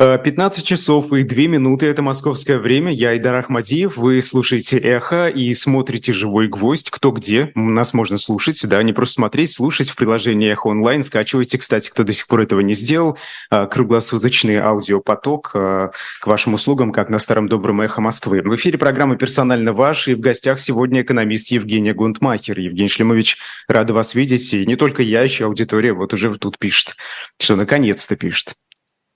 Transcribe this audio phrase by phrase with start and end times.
[0.00, 2.90] 15 часов и 2 минуты– это московское время.
[2.90, 3.98] Я Идар Ахмадиев.
[3.98, 6.88] Вы слушаете «Эхо» и смотрите «Живой гвоздь».
[6.88, 7.52] Кто где.
[7.54, 11.02] Нас можно слушать, да, не просто смотреть, слушать в приложении «Эхо онлайн».
[11.02, 13.18] Скачивайте, кстати, кто до сих пор этого не сделал.
[13.50, 15.90] А, круглосуточный аудиопоток а,
[16.22, 18.40] к вашим услугам, как на старом добром «Эхо Москвы».
[18.40, 22.58] В эфире программа «Персонально ваш» и в гостях сегодня экономист Евгения Гунтмахер.
[22.58, 23.36] Евгений Шлемович,
[23.68, 24.54] рада вас видеть.
[24.54, 26.96] И не только я, еще аудитория вот уже тут пишет,
[27.38, 28.54] что наконец-то пишет.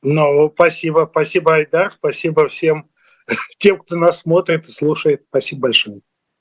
[0.04, 2.90] Ну, спасибо, спасибо, Айдар, спасибо всем
[3.58, 5.22] тем, кто нас смотрит и слушает.
[5.28, 6.00] Спасибо большое.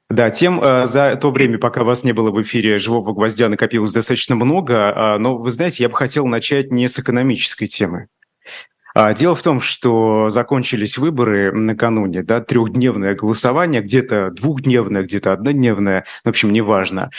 [0.09, 3.93] Да, тем э, за то время, пока вас не было в эфире, живого гвоздя накопилось
[3.93, 8.09] достаточно много, э, но вы знаете, я бы хотел начать не с экономической темы.
[8.95, 16.05] А, дело в том, что закончились выборы накануне, да, трехдневное голосование, где-то двухдневное, где-то однодневное,
[16.23, 17.09] в общем, неважно.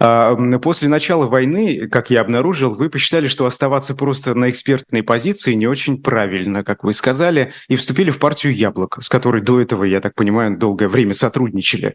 [0.00, 5.52] А, после начала войны, как я обнаружил, вы посчитали, что оставаться просто на экспертной позиции
[5.52, 9.84] не очень правильно, как вы сказали, и вступили в партию «Яблоко», с которой до этого,
[9.84, 11.94] я так понимаю, долгое время сотрудничали.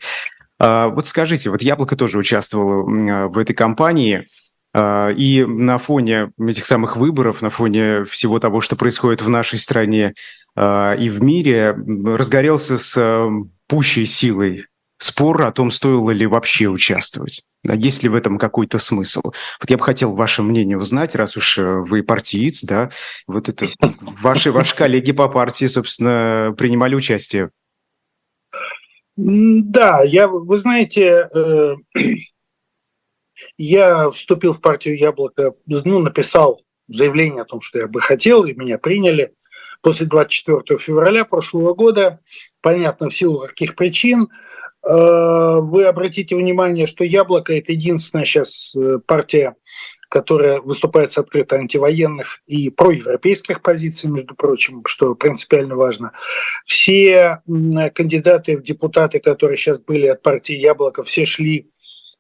[0.60, 4.28] А, вот скажите, вот «Яблоко» тоже участвовало в этой кампании–
[4.76, 10.14] и на фоне этих самых выборов, на фоне всего того, что происходит в нашей стране
[10.56, 13.28] а, и в мире, разгорелся с
[13.68, 14.66] пущей силой
[14.98, 17.44] спор о том, стоило ли вообще участвовать.
[17.68, 19.22] А есть ли в этом какой-то смысл?
[19.24, 22.90] Вот я бы хотел ваше мнение узнать, раз уж э, вы партиец, да,
[23.28, 23.68] вот это
[24.22, 27.52] ваши, ваши коллеги по партии, собственно, принимали участие.
[29.16, 31.76] Да, я, вы знаете, э,
[33.58, 38.54] я вступил в партию «Яблоко», ну, написал заявление о том, что я бы хотел, и
[38.54, 39.34] меня приняли
[39.82, 42.20] после 24 февраля прошлого года.
[42.62, 44.30] Понятно, в силу каких причин.
[44.86, 49.56] Э, вы обратите внимание, что «Яблоко»– это единственная сейчас э, партия,
[50.10, 56.12] которая выступает с открыто антивоенных и проевропейских позиций, между прочим, что принципиально важно.
[56.66, 57.42] Все
[57.96, 61.73] кандидаты в депутаты, которые сейчас были от партии «Яблоко», все шли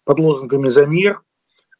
[0.05, 1.21] под лозунгами «За мир».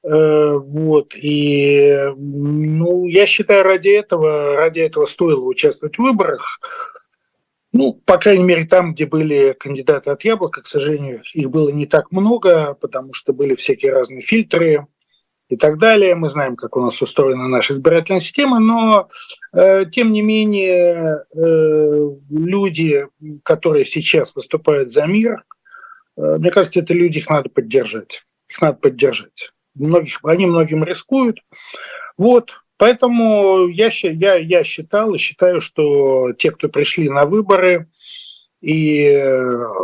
[0.04, 1.14] Э, вот.
[1.16, 6.60] И ну, я считаю, ради этого, ради этого стоило участвовать в выборах.
[7.72, 11.88] Ну, по крайней мере, там, где были кандидаты от Яблока, к сожалению, их было не
[11.88, 14.86] так много, потому что были всякие разные фильтры
[15.50, 16.14] и так далее.
[16.14, 19.10] Мы знаем, как у нас устроена наша избирательная система, но,
[19.54, 23.08] э, тем не менее, э, люди,
[23.42, 25.44] которые сейчас выступают за мир,
[26.16, 28.24] мне кажется, это люди, их надо поддержать.
[28.50, 29.52] Их надо поддержать.
[29.76, 31.40] Многих, они многим рискуют.
[32.18, 37.88] Вот, поэтому я, я, я считал и считаю, что те, кто пришли на выборы
[38.64, 39.06] и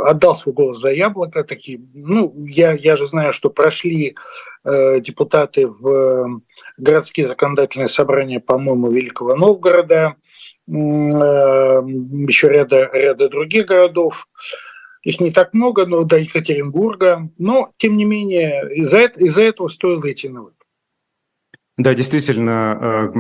[0.05, 4.15] отдал свой голос за яблоко, такие, ну, я, я же знаю, что прошли
[4.63, 6.41] э, депутаты в
[6.77, 10.15] городские законодательные собрания, по-моему, Великого Новгорода,
[10.65, 14.27] э, еще ряда, ряда других городов.
[15.09, 17.31] Их не так много, но до Екатеринбурга.
[17.39, 20.55] Но, тем не менее, из-за из этого стоило идти на выборы.
[21.77, 23.11] Да, действительно,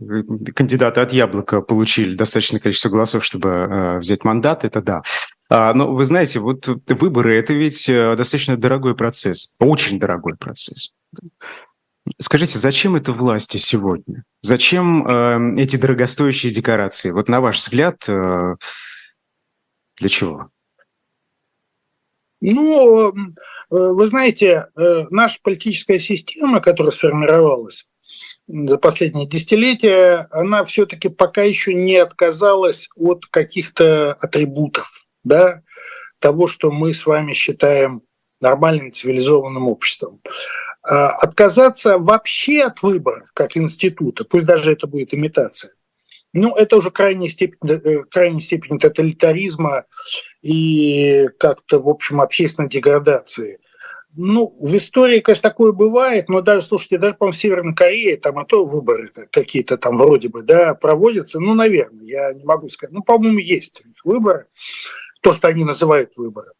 [0.00, 5.02] э, кандидаты от Яблока получили достаточное количество голосов, чтобы э, взять мандат, это да.
[5.48, 10.90] А, но вы знаете, вот выборы– это ведь э, достаточно дорогой процесс, очень дорогой процесс.
[12.18, 14.24] Скажите, зачем это власти сегодня?
[14.42, 17.10] Зачем эти дорогостоящие декорации?
[17.10, 18.58] Вот на ваш взгляд, для
[20.08, 20.50] чего?
[22.40, 23.12] Ну, э,
[23.70, 27.86] вы знаете, э, наша политическая система, которая сформировалась
[28.46, 35.62] за последние десятилетия, она все-таки пока еще не отказалась от каких-то атрибутов, да,
[36.18, 38.02] того, что мы с вами считаем
[38.40, 40.20] нормальным цивилизованным обществом.
[40.82, 45.72] А отказаться вообще от выборов как института, пусть даже это будет имитация,
[46.36, 49.84] ну, это уже крайняя степень, э, крайняя степень тоталитаризма
[50.42, 53.58] и как-то, в общем, общественной деградации.
[54.18, 58.40] Ну, в истории, конечно, такое бывает, но даже, слушайте, даже, по-моему, в Северной Корее там
[58.40, 62.94] и то выборы какие-то там вроде бы, да, проводятся, ну, наверное, я не могу сказать.
[62.94, 64.46] Ну, по-моему, есть выборы,
[65.20, 66.52] то, что они называют выборы.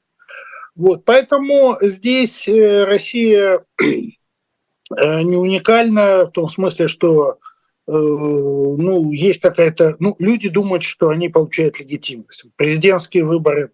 [0.74, 7.38] Вот, поэтому здесь э, Россия э, не уникальна в том смысле, что
[7.86, 9.96] ну, есть какая-то...
[9.98, 12.44] Ну, люди думают, что они получают легитимность.
[12.56, 13.70] Президентские выборы,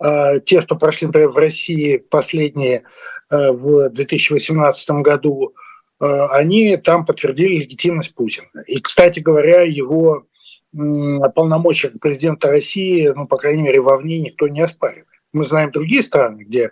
[0.00, 2.82] э, те, что прошли, например, в России последние
[3.30, 5.54] э, в 2018 году,
[6.00, 8.46] они там подтвердили легитимность Путина.
[8.68, 10.28] И, кстати говоря, его
[10.72, 15.08] полномочия президента России, ну, по крайней мере, вовне никто не оспаривает.
[15.32, 16.70] Мы знаем другие страны, где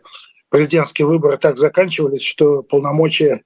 [0.49, 3.43] президентские выборы так заканчивались, что полномочия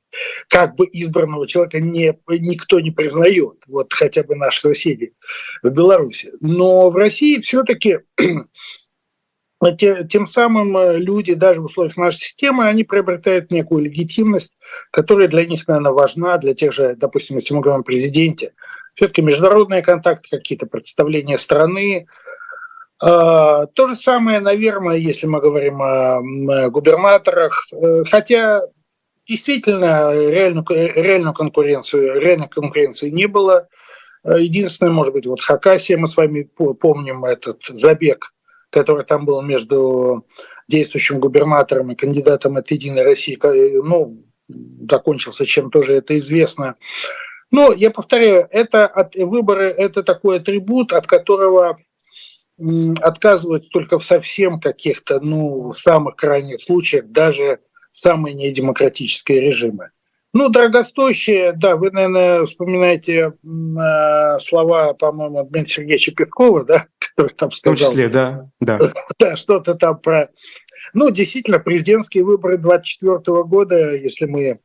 [0.49, 5.15] как бы избранного человека не, никто не признает, вот хотя бы наши соседи
[5.63, 6.33] в Беларуси.
[6.41, 8.01] Но в России все-таки
[10.09, 14.57] тем самым э, люди даже в условиях нашей системы, они приобретают некую легитимность,
[14.91, 18.53] которая для них, наверное, важна, для тех же, допустим, если мы говорим о президенте,
[18.95, 22.07] все-таки международные контакты, какие-то представления страны,
[23.01, 28.63] то же самое, наверное, если мы говорим о губернаторах, э, хотя
[29.27, 33.69] действительно реальную, реальную конкуренцию, реальной конкуренции не было.
[34.25, 38.33] Э, единственное, может быть, вот Хакасия, мы с вами помним этот забег,
[38.71, 40.27] который там был между
[40.69, 44.25] действующим губернатором и кандидатом от «Единой России», э, ну,
[44.91, 46.75] закончился чем тоже это известно.
[47.53, 51.79] Но я повторяю, это от, выборы– это такой атрибут, от которого
[53.01, 57.61] отказываются только в совсем каких-то, ну, самых крайних случаях, даже
[57.91, 59.91] самые недемократические режимы.
[60.33, 67.51] Ну, дорогостоящие, да, вы, наверное, вспоминаете э, слова, по-моему, Дмитрия Сергеевича Пескова, да, который там
[67.51, 67.75] сказал.
[67.75, 68.79] В том числе, да, да.
[69.19, 70.31] Да, что-то там про...
[70.95, 74.61] Ну, действительно, президентские выборы 2024 года, если мы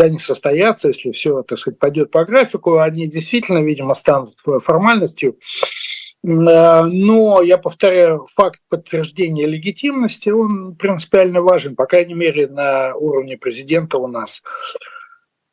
[0.00, 5.36] они состоятся, если все, так сказать, пойдет по графику, они действительно, видимо, станут формальностью.
[6.24, 13.36] Э, но, я повторяю, факт подтверждения легитимности, он принципиально важен, по крайней мере, на уровне
[13.36, 14.42] президента у нас.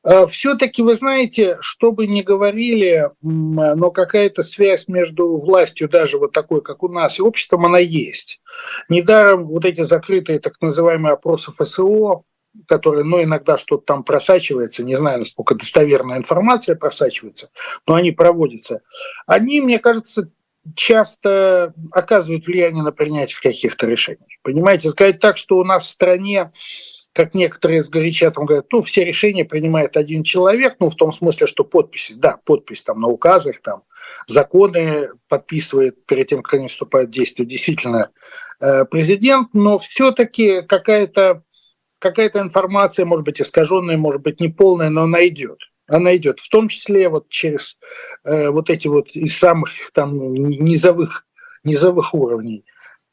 [0.04, 6.32] Э, Все-таки, вы знаете, что бы ни говорили, но какая-то связь между властью, даже вот
[6.32, 8.42] такой, как у нас, и обществом, она есть.
[8.90, 12.24] Недаром вот эти закрытые так называемые опросы ФСО,
[12.68, 17.50] которые, ну, иногда что-то там просачивается, не знаю, насколько достоверная информация просачивается,
[17.86, 18.82] но они проводятся.
[19.28, 20.32] Они, мне кажется,
[20.76, 24.40] часто оказывают влияние на принятие каких-то решений.
[24.42, 26.52] Понимаете, сказать так, что у нас в стране,
[27.14, 31.12] как некоторые с горяча там говорят, ну, все решения принимает один человек, ну, в том
[31.12, 33.84] смысле, что подписи, да, подпись там на указах, там,
[34.28, 38.10] законы подписывает перед тем, как они вступают в действие, действительно
[38.60, 41.44] э, президент, но все-таки какая-то
[42.00, 46.68] какая-то информация, может быть, искаженная, может быть, неполная, но она идет она идет, в том
[46.68, 47.78] числе вот через
[48.24, 51.26] э, вот эти вот из самых там низовых,
[51.64, 52.66] низовых уровней.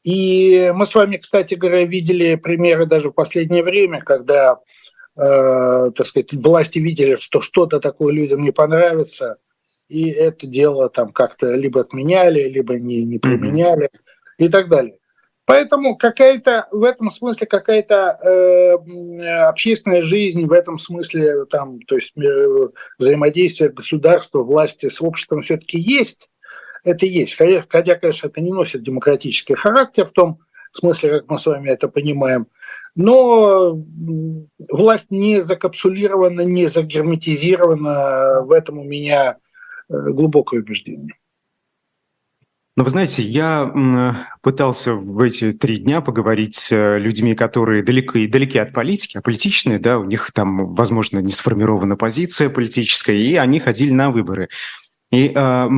[0.03, 4.59] И мы с вами, кстати говоря, видели примеры даже в последнее время, когда,
[5.15, 9.37] э, так сказать, власти видели, что что-то такое людям не понравится,
[9.87, 14.45] и это дело там как-то либо отменяли, либо не, не применяли mm-hmm.
[14.45, 14.97] и так далее.
[15.45, 22.13] Поэтому какая-то в этом смысле какая-то э, общественная жизнь, в этом смысле там, то есть
[22.17, 26.29] э, взаимодействие государства, власти с обществом все-таки есть.
[26.85, 27.35] Это есть.
[27.35, 30.39] Хотя, хотя, конечно, это не носит демократический характер в том
[30.71, 32.47] смысле, как мы с вами это понимаем.
[32.95, 33.83] Но
[34.69, 38.43] власть не закапсулирована, не загерметизирована.
[38.43, 39.37] В этом у меня
[39.89, 41.15] э, глубокое убеждение.
[42.75, 48.25] Но вы знаете, я пытался в эти три дня поговорить с э, людьми, которые далеки,
[48.25, 53.35] далеки от политики, а политичные, да, у них там, возможно, не сформирована позиция политическая, и
[53.35, 54.49] они ходили на выборы.
[55.13, 55.69] И э,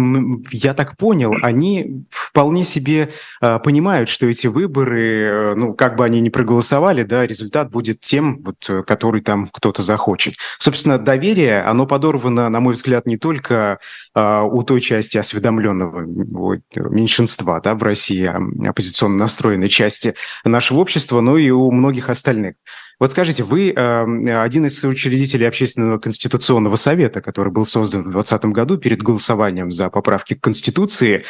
[0.51, 3.11] я так понял, они вполне себе
[3.41, 7.99] э, понимают, что эти выборы, э, ну, как бы они ни проголосовали, да, результат будет
[7.99, 10.35] тем, вот, э, который там кто-то захочет.
[10.57, 13.79] Собственно, доверие, оно подорвано, на мой взгляд, не только
[14.15, 18.31] э, у той части осведомленного вот, меньшинства, да, в России,
[18.65, 20.13] оппозиционно настроенной части
[20.45, 22.55] нашего общества, но и у многих остальных.
[22.99, 28.45] Вот скажите, вы э, один из учредителей Общественного конституционного совета, который был создан в 2020
[28.45, 31.25] году перед голосованием за поправки к Конституции.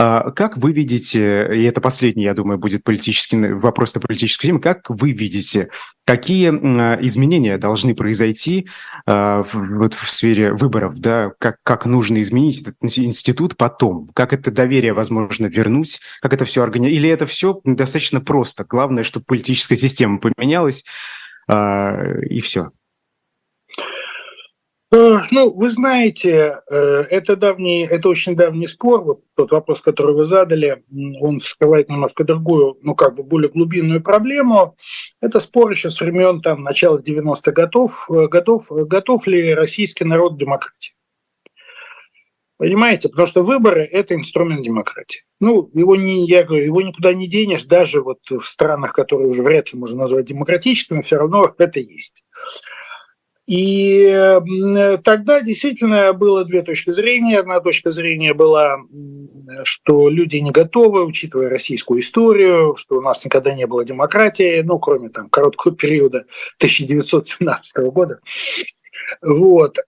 [0.00, 4.60] А как вы видите, и это последний, я думаю, будет политический вопрос на политическую тему,
[4.60, 5.70] как вы видите,
[6.06, 8.68] какие изменения должны произойти
[9.06, 14.52] а, вот в сфере выборов, да, как, как нужно изменить этот институт потом, как это
[14.52, 19.76] доверие возможно вернуть, как это все организовать, или это все достаточно просто, главное, чтобы политическая
[19.76, 20.84] система поменялась,
[21.50, 22.70] а, и все.
[24.90, 26.74] Э, ну, вы знаете, э,
[27.10, 29.02] это давний, это очень давний спор.
[29.02, 30.82] Вот тот вопрос, который вы задали,
[31.20, 34.76] он вскрывает немножко другую, ну, как бы более глубинную проблему.
[35.20, 40.36] Это спор еще с времен там, начала 90-х годов, э, годов, готов ли российский народ
[40.36, 40.94] к демократии.
[42.56, 43.10] Понимаете?
[43.10, 45.20] Потому что выборы– это инструмент демократии.
[45.38, 49.42] Ну, его, не, я говорю, его никуда не денешь, даже вот в странах, которые уже
[49.42, 52.24] вряд ли можно назвать демократическими, все равно это есть.
[53.48, 54.38] И
[55.04, 57.38] тогда действительно было две точки зрения.
[57.38, 58.76] Одна точка зрения была,
[59.64, 64.78] что люди не готовы, учитывая российскую историю, что у нас никогда не было демократии, ну,
[64.78, 66.26] кроме там короткого периода
[66.58, 68.20] 1917 года.
[69.22, 69.78] Вот.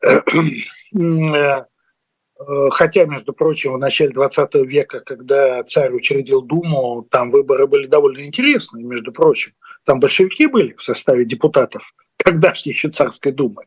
[2.40, 7.86] Э, хотя, между прочим, в начале 20 века, когда царь учредил Думу, там выборы были
[7.86, 9.52] довольно интересные, между прочим.
[9.84, 11.92] Там большевики были в составе депутатов
[12.24, 13.64] тогдашней еще царской думы.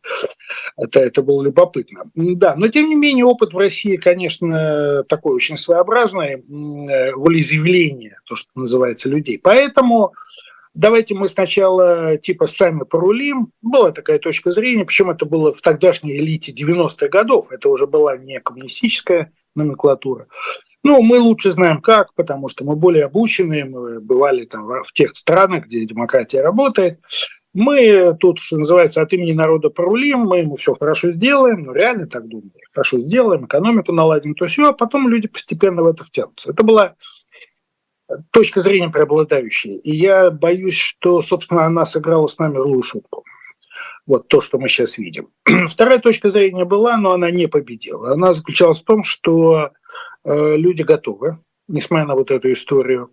[0.76, 2.04] Это, это было любопытно.
[2.14, 8.48] Да, но тем не менее опыт в России, конечно, такой очень своеобразный, волеизъявление, то, что
[8.54, 9.38] называется, людей.
[9.38, 10.12] Поэтому
[10.74, 13.48] давайте мы сначала типа сами порулим.
[13.62, 18.16] Была такая точка зрения, причем это было в тогдашней элите 90-х годов, это уже была
[18.16, 20.26] не коммунистическая номенклатура.
[20.82, 25.16] Ну, мы лучше знаем как, потому что мы более обученные, мы бывали там в тех
[25.16, 26.98] странах, где демократия работает.
[27.54, 32.08] Мы тут, что называется, от имени народа порулим, мы ему все хорошо сделаем, ну реально
[32.08, 36.50] так думали, хорошо сделаем, экономику наладим, то все, а потом люди постепенно в это втянутся.
[36.50, 36.96] Это была
[38.32, 39.78] точка зрения преобладающая.
[39.78, 43.24] И я боюсь, что, собственно, она сыграла с нами злую шутку.
[44.06, 45.28] Вот то, что мы сейчас видим.
[45.68, 48.12] Вторая точка зрения была, но она не победила.
[48.12, 49.70] Она заключалась в том, что
[50.24, 53.10] э, люди готовы, несмотря на вот эту историю,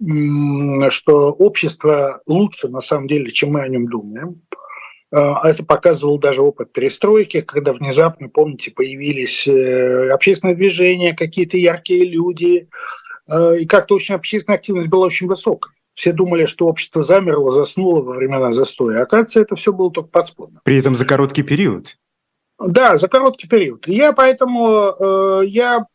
[0.00, 4.42] что общество лучше на самом деле, чем мы о нем думаем.
[5.12, 12.04] А, это показывал даже опыт перестройки, когда внезапно, помните, появились э, общественные движения, какие-то яркие
[12.04, 12.68] люди,
[13.28, 15.72] э, и как-то очень общественная активность была очень высокой.
[15.94, 19.02] Все думали, что общество замерло, заснуло во времена застоя.
[19.02, 20.60] Оказывается, это все было только подспудно.
[20.64, 21.96] При этом за короткий период.
[22.58, 23.86] Да, за короткий период.
[23.86, 25.86] Я поэтому, э, я,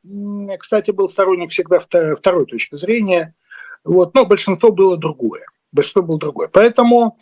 [0.59, 3.35] кстати, был сторонник всегда второй точки зрения.
[3.83, 5.43] Вот, но большинство было другое.
[5.71, 6.49] Большинство было другое.
[6.49, 7.17] Поэтому,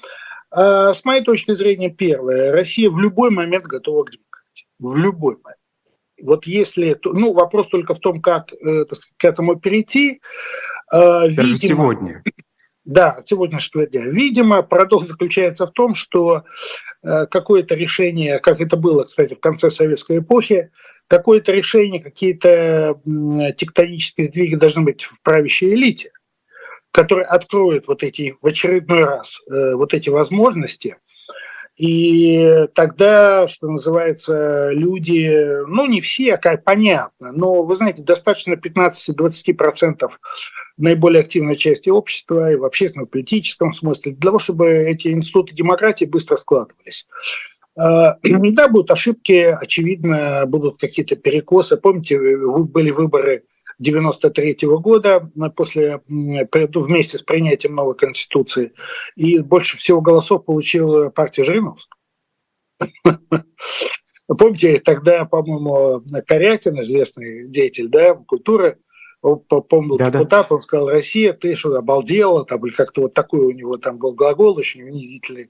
[0.52, 4.68] э, с моей точки зрения, первое, Россия в любой момент готова к демократии.
[4.80, 5.60] В любой момент.
[6.22, 8.86] Вот если, ну, вопрос только в том, как э,
[9.18, 10.22] к этому перейти.
[10.92, 12.24] Э, Даже видимо, сегодня.
[12.84, 14.08] Да, сегодняшнего дня.
[14.08, 16.44] Видимо, парадокс заключается в том, что
[17.04, 20.72] э, какое-то решение, как это было, кстати, в конце советской эпохи,
[21.08, 23.00] какое-то решение, какие-то
[23.58, 26.12] тектонические сдвиги должны быть в правящей элите
[26.92, 30.98] который откроет вот эти в очередной раз э, вот эти возможности.
[31.78, 40.10] И тогда, что называется, люди, ну не все, а понятно, но вы знаете, достаточно 15-20%
[40.76, 46.36] наиболее активной части общества и в общественно-политическом смысле для того, чтобы эти институты демократии быстро
[46.36, 47.08] складывались.
[47.78, 51.78] Э, да, будут ошибки, очевидно, будут какие-то перекосы.
[51.78, 53.44] Помните, были выборы
[53.80, 58.74] 93 -го года после, вместе с принятием новой конституции.
[59.16, 61.98] И больше всего голосов получила партия Жириновская.
[64.28, 68.78] Помните, тогда, по-моему, Корякин, известный деятель да, культуры,
[69.22, 73.52] помнил да, депутат, он сказал, Россия, ты что, обалдела, там, или как-то вот такой у
[73.52, 75.50] него там был глагол очень унизительный.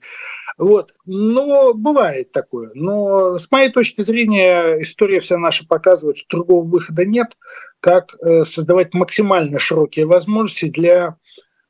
[0.59, 0.93] Вот.
[1.05, 2.71] Но бывает такое.
[2.75, 7.37] Но с моей точки зрения история вся наша показывает, что другого выхода нет,
[7.79, 11.15] как э, создавать максимально широкие возможности для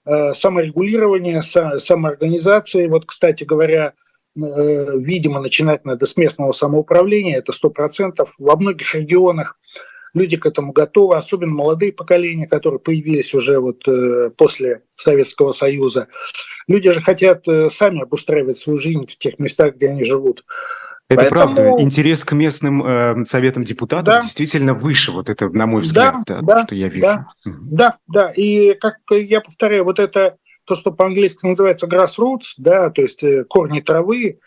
[0.05, 2.88] э, саморегулирования, самоорганизации.
[2.88, 3.93] Вот, кстати говоря,
[4.36, 8.34] э, видимо, начинать надо с местного самоуправления, это сто процентов.
[8.39, 9.60] Во многих регионах
[10.13, 13.83] люди к этому готовы, особенно молодые поколения, которые появились уже вот
[14.37, 16.07] после Советского Союза.
[16.67, 20.43] Люди же хотят сами обустраивать свою жизнь в тех местах, где они живут.
[21.09, 21.55] Это Поэтому...
[21.55, 21.81] правда.
[21.81, 24.21] Интерес к местным э, советам депутатов да.
[24.21, 27.01] действительно выше, вот это, на мой взгляд, да, да, что я вижу.
[27.01, 28.31] Да, да, да.
[28.31, 33.43] И как я повторяю, вот это то, что по-английски называется grassroots, да, то есть э,
[33.45, 34.37] корни травы,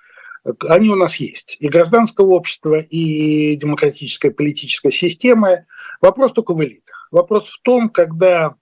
[0.68, 1.56] они у нас есть.
[1.60, 5.66] И гражданского общества, и демократическая политическая система.
[6.00, 7.08] Вопрос только в элитах.
[7.10, 8.54] Вопрос в том, когда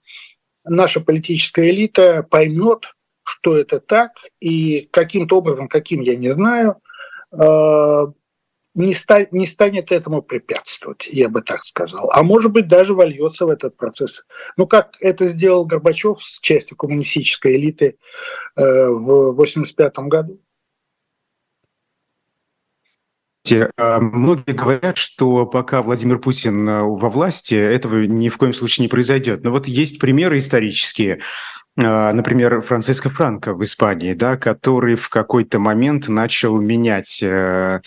[0.64, 6.76] наша политическая элита поймет, что это так, и каким-то образом, каким я не знаю–
[7.32, 8.06] Э,
[8.74, 12.08] не, ста- не станет этому препятствовать, я бы так сказал.
[12.12, 14.24] А может быть, даже вольется в этот процесс.
[14.56, 17.98] Ну, как это сделал Горбачев с частью коммунистической элиты
[18.56, 20.40] э, в 1985 году.
[23.76, 28.84] А многие говорят, что пока Владимир Путин э, во власти, этого ни в коем случае
[28.84, 29.42] не произойдет.
[29.44, 31.20] Но вот есть примеры исторические.
[31.78, 37.80] А, например, Франциско Франко в Испании, да, который в какой-то момент начал менять Э,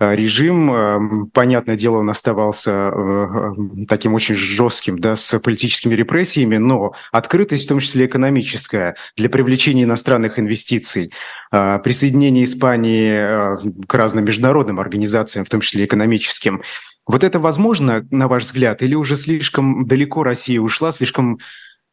[0.00, 0.70] режим.
[0.72, 7.64] Эм, понятное дело, он оставался э, таким очень жестким, да, с политическими репрессиями, но открытость,
[7.64, 11.12] в том числе экономическая, для привлечения иностранных инвестиций,
[11.52, 16.62] э, присоединение Испании к разным международным организациям, в том числе экономическим,
[17.06, 21.38] вот это возможно, на ваш взгляд, или уже слишком далеко Россия ушла, слишком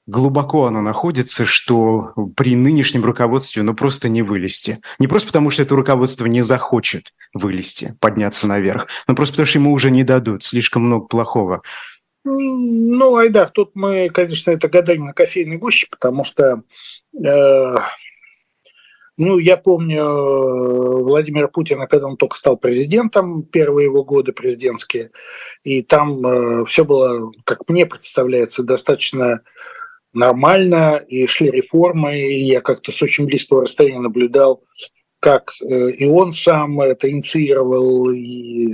[0.05, 4.77] глубоко она находится, что при нынешнем руководстве ну просто не вылезти.
[4.99, 9.59] Не просто потому, что это руководство не захочет вылезти, подняться наверх, но просто потому, что
[9.59, 11.61] ему уже не дадут, слишком много плохого.
[12.25, 16.63] Ну, Айдар, тут мы, конечно, это гадание на кофейной гуще, потому что,
[17.13, 17.75] э,
[19.17, 25.11] ну, я помню э, Владимира Путина, когда он только стал президентом, первые его годы президентские,
[25.65, 29.41] и там э, все было, как мне представляется, достаточно
[30.13, 34.63] нормально, и шли реформы, и я как-то с очень близкого расстояния наблюдал,
[35.19, 38.67] как э, и он сам это инициировал и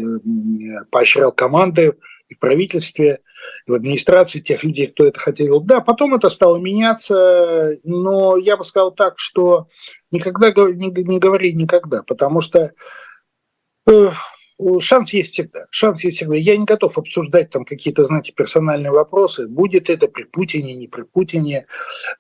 [0.91, 1.93] поощрял команды
[2.27, 3.21] и в правительстве,
[3.65, 5.61] и в администрации тех людей, кто это хотел.
[5.61, 9.67] Да, потом это стало меняться, но я бы сказал так, что
[10.11, 12.71] никогда не, говори никогда, потому что
[13.87, 14.09] э,
[14.79, 15.67] шанс есть всегда.
[15.69, 16.35] Шанс есть всегда.
[16.35, 19.47] Я не готов обсуждать там какие-то, знаете, персональные вопросы.
[19.47, 21.65] Будет это при Путине, не при Путине,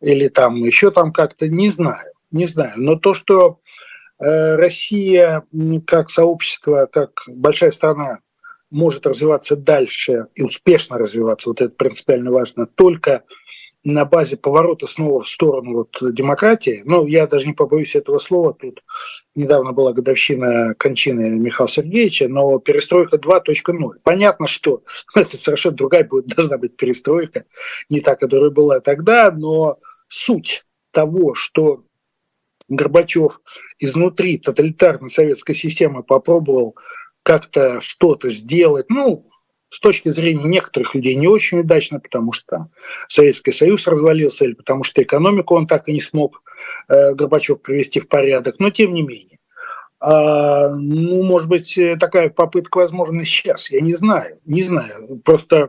[0.01, 2.13] или там еще там как-то, не знаю.
[2.31, 2.73] Не знаю.
[2.77, 3.59] Но то, что
[4.19, 5.43] э, Россия
[5.85, 8.19] как сообщество, как большая страна
[8.69, 13.23] может развиваться дальше и успешно развиваться, вот это принципиально важно, только
[13.83, 18.53] на базе поворота снова в сторону вот демократии, ну, я даже не побоюсь этого слова,
[18.53, 18.83] тут
[19.35, 23.99] недавно была годовщина кончины Михаила Сергеевича, но перестройка 2.0.
[24.03, 24.83] Понятно, что
[25.15, 27.45] это совершенно другая будет, должна быть перестройка,
[27.89, 31.83] не та, которая была тогда, но суть того, что
[32.67, 33.41] Горбачев
[33.79, 36.75] изнутри тоталитарной советской системы попробовал
[37.23, 39.28] как-то что-то сделать, ну,
[39.69, 42.71] с точки зрения некоторых людей не очень удачно, потому что там
[43.07, 46.41] Советский Союз развалился, или потому что экономику он так и не смог
[46.87, 49.39] э, Горбачев привести в порядок, но тем не менее.
[50.01, 55.21] А, ну, может быть, такая попытка возможна сейчас, я не знаю, не знаю.
[55.23, 55.67] Просто, э,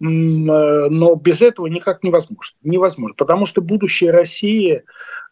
[0.00, 2.58] но без этого никак невозможно.
[2.62, 4.82] Невозможно, потому что будущее России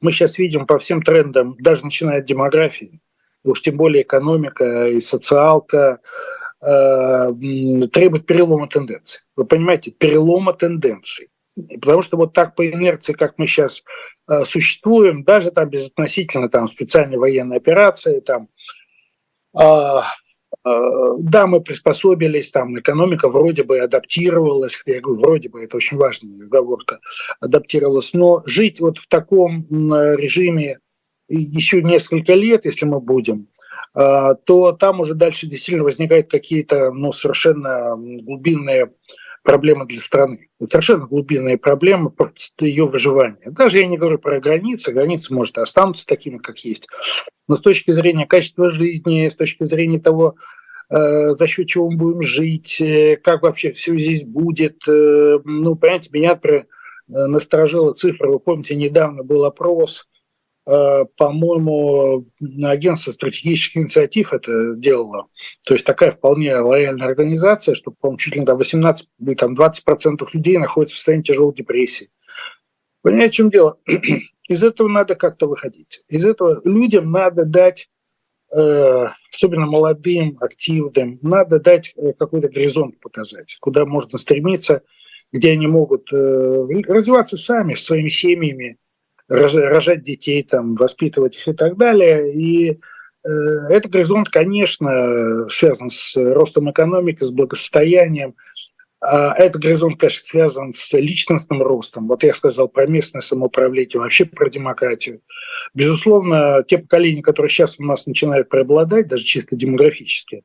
[0.01, 3.01] мы сейчас видим по всем трендам, даже начиная от демографии,
[3.45, 9.21] уж тем более экономика и социалка, Э, требует перелома тенденций.
[9.37, 11.29] Вы понимаете, перелома тенденций.
[11.81, 13.83] Потому что вот так по инерции, как мы сейчас
[14.29, 18.49] э, существуем, даже там безотносительно там, специальной военной операции, там,
[19.59, 20.71] э, э,
[21.19, 26.45] да, мы приспособились, там экономика вроде бы адаптировалась, я говорю, вроде бы, это очень важная
[26.45, 27.00] оговорка,
[27.41, 30.80] адаптировалась, но жить вот в таком режиме
[31.28, 33.49] еще несколько лет, если мы будем,
[33.97, 38.91] то там уже дальше действительно возникают какие-то ну, совершенно глубинные
[39.47, 40.49] проблемы для страны.
[40.69, 42.13] Совершенно глубинные проблемы
[42.61, 43.39] ее выживания.
[43.47, 46.89] Даже я не говорю про границы, границы, может, и останутся такими, как есть.
[47.49, 50.35] Но с точки зрения качества жизни, с точки зрения того,
[50.91, 54.76] э, за счет чего мы будем жить, э, как вообще все здесь будет.
[54.89, 56.67] Э, ну, понимаете, меня, например,
[57.09, 58.28] насторожила цифра.
[58.28, 60.09] Вы помните, недавно был опрос
[60.67, 62.26] по-моему,
[62.65, 65.29] агентство стратегических инициатив это делало.
[65.65, 70.26] То есть такая вполне лояльная организация, что, по-моему, чуть ли не 18 или там 20%
[70.33, 72.11] людей находятся в состоянии тяжелой депрессии.
[73.02, 73.79] Понимаете, в чем дело?
[74.49, 76.02] Из этого надо как-то выходить.
[76.09, 77.89] Из этого людям надо дать,
[78.52, 84.83] э, особенно молодым, активным, надо дать э, какой-то горизонт показать, куда можно стремиться,
[85.31, 88.79] где они могут развиваться сами, своими семьями,
[89.28, 92.32] рожать детей, там, воспитывать их и так далее.
[92.34, 93.28] И э,
[93.71, 98.34] этот горизонт, конечно, связан с ростом экономики, с благосостоянием.
[99.00, 102.08] А этот горизонт, конечно, связан с личностным ростом.
[102.08, 105.21] Вот я сказал про местное самоуправление, вообще про демократию.
[105.75, 110.43] Безусловно, те поколения, которые сейчас у нас начинают преобладать, даже чисто демографически,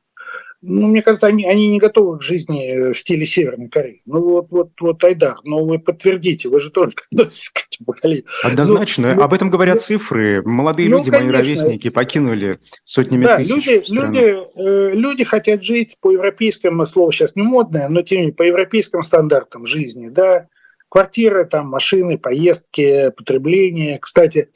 [0.62, 4.00] ну, мне кажется, они, они не готовы к жизни в стиле Северной Кореи.
[4.06, 8.26] Ну, вот, вот, вот Айдар, но вы подтвердите, вы же тоже относитесь к поколениям.
[8.44, 10.42] Однозначно, ну, об этом говорят ну, цифры.
[10.44, 11.32] Молодые ну, люди, конечно.
[11.32, 17.12] мои ровесники, покинули сотнями да, тысяч люди, люди, э, люди хотят жить по европейским, слово
[17.12, 20.46] сейчас не модное, но тем не менее, по европейским стандартам жизни, да,
[20.88, 23.98] квартиры, там, машины, поездки, потребление.
[23.98, 24.50] Кстати,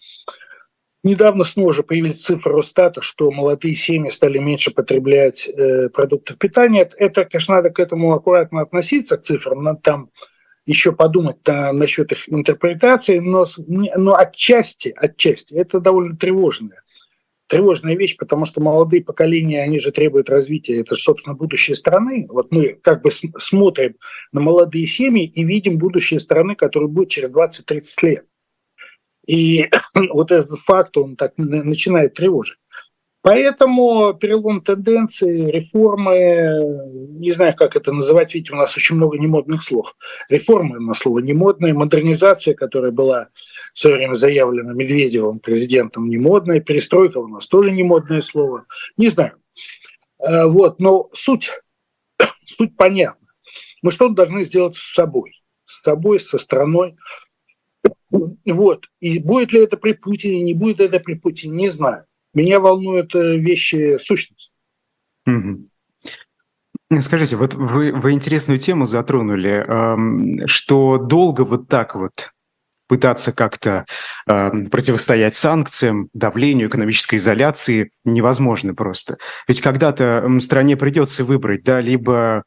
[1.06, 6.90] Недавно снова же появились цифры Росстата, что молодые семьи стали меньше потреблять э, продуктов питания.
[6.96, 10.10] Это, конечно, надо к этому аккуратно относиться, к цифрам, надо там
[10.64, 16.82] еще подумать на, насчет их интерпретации, но, но отчасти, отчасти это довольно тревожная
[17.46, 22.26] тревожная вещь, потому что молодые поколения, они же требуют развития, это же, собственно, будущее страны.
[22.28, 23.94] Вот мы как бы смотрим
[24.32, 28.26] на молодые семьи и видим будущее страны, которое будет через 20-30 лет.
[29.26, 29.68] И
[30.10, 32.58] вот этот факт, он так начинает тревожить.
[33.26, 36.14] Поэтому перелом тенденции, реформы,
[37.18, 39.96] не знаю, как это называть, видите, у нас очень много немодных слов.
[40.28, 43.30] Реформы на слово немодные, модернизация, которая была
[43.74, 48.66] все время заявлена Медведевым, президентом, немодная, перестройка у нас тоже немодное слово.
[48.96, 49.32] Не знаю.
[50.20, 51.50] Э, вот, но суть,
[52.44, 53.26] суть понятна.
[53.82, 56.96] Мы что-то должны сделать с собой, с собой, со страной.
[58.10, 58.86] Вот.
[59.00, 62.04] И будет ли это при Путине, не будет это при Путине, не знаю.
[62.34, 64.52] Меня волнуют э, вещи сущности.
[67.00, 72.30] Скажите, вот вы, вы интересную тему затронули, эм, что долго вот так вот
[72.86, 73.84] пытаться как-то
[74.28, 79.16] э, противостоять санкциям, давлению, экономической изоляции невозможно просто.
[79.48, 82.44] Ведь когда-то стране придется выбрать, да, либо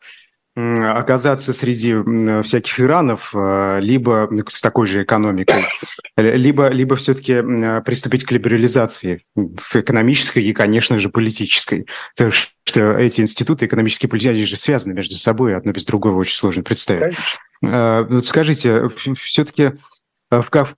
[0.56, 1.96] оказаться среди
[2.44, 5.66] всяких Иранов, э, либо с такой же экономикой,
[6.18, 7.42] либо, либо все-таки
[7.82, 9.24] приступить к либерализации
[9.74, 11.88] экономической и, конечно же, политической.
[12.16, 16.36] Потому что эти институты экономические и политические же связаны между собой, одно без другого очень
[16.36, 17.16] сложно представить.
[17.64, 19.74] Э, скажите, все-таки
[20.32, 20.76] э, в,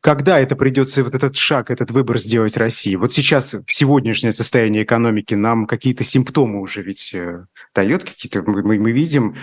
[0.00, 2.96] когда это придется вот этот шаг, этот выбор сделать России?
[2.96, 8.92] Вот сейчас сегодняшнее состояние экономики нам какие-то симптомы уже ведь э, дает какие-то, мы, мы
[8.92, 9.34] видим,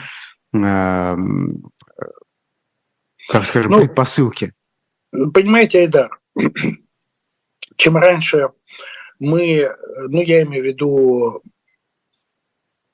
[0.54, 1.15] э,
[3.30, 4.54] так скажем, ну, предпосылки.
[5.12, 6.20] Понимаете, Айдар,
[7.76, 8.50] чем раньше
[9.20, 9.72] мы,
[10.08, 11.43] ну я имею в виду,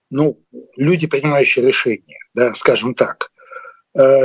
[0.10, 0.43] ну,
[0.76, 3.32] люди, принимающие решения, да, скажем так,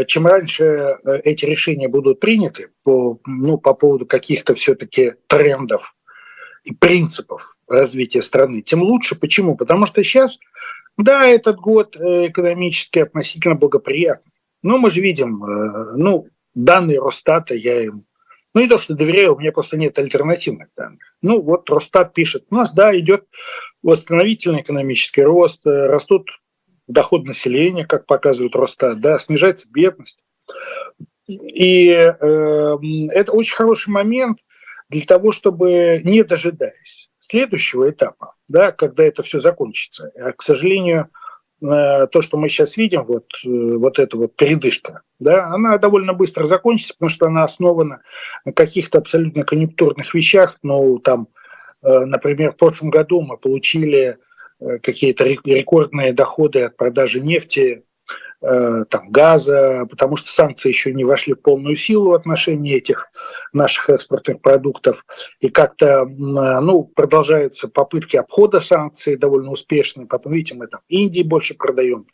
[0.06, 5.94] чем раньше э, эти решения будут приняты по, ну, по поводу каких-то все-таки трендов
[6.64, 9.14] и принципов развития страны, тем лучше.
[9.14, 9.56] Почему?
[9.56, 10.38] Потому что сейчас,
[10.96, 14.32] да, этот год э, экономически относительно благоприятный.
[14.62, 15.38] Но мы же видим,
[15.96, 18.06] ну, данные Росстата, я им,
[18.54, 21.14] ну, не то, что доверяю, у меня просто нет альтернативных данных.
[21.22, 23.26] Ну, вот Росстат пишет, у нас, да, идет
[23.82, 26.28] восстановительный экономический рост, растут
[26.88, 30.20] доход населения, как показывает Росстат, да, снижается бедность.
[31.28, 32.76] И э,
[33.12, 34.38] это очень хороший момент
[34.88, 41.08] для того, чтобы, не дожидаясь следующего этапа, да, когда это все закончится, а, к сожалению,
[41.60, 46.14] э, то, что мы сейчас видим, вот, э, вот эта вот передышка, да, она довольно
[46.14, 48.00] быстро закончится, потому что она основана
[48.46, 50.56] на каких-то абсолютно конъюнктурных вещах.
[50.62, 51.28] Ну, там,
[51.82, 54.16] э, например, в прошлом году мы получили
[54.82, 57.84] какие-то рекордные доходы от продажи нефти,
[58.40, 63.08] э, там, газа, потому что санкции еще не вошли в полную силу в отношении этих
[63.52, 65.04] наших экспортных продуктов.
[65.40, 70.06] И как-то ну, продолжаются попытки обхода санкций довольно успешные.
[70.06, 72.06] Потом, видите, мы там Индии больше продаем,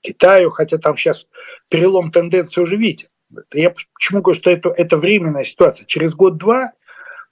[0.00, 1.28] Китаю, хотя там сейчас
[1.68, 3.08] перелом тенденции уже видите.
[3.52, 5.86] Я почему говорю, что это, это временная ситуация.
[5.86, 6.72] Через год-два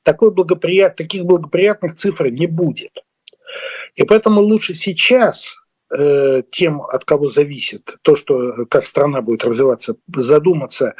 [0.02, 2.92] такой благоприят, таких благоприятных цифр не будет.
[3.98, 5.56] И поэтому лучше сейчас
[5.92, 10.94] э, тем, от кого зависит то, что как страна будет развиваться, задуматься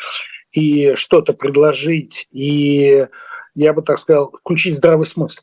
[0.51, 3.07] и что-то предложить, и,
[3.55, 5.43] я бы так сказал, включить здравый смысл.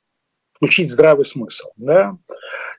[0.52, 1.70] Включить здравый смысл.
[1.78, 2.18] Да?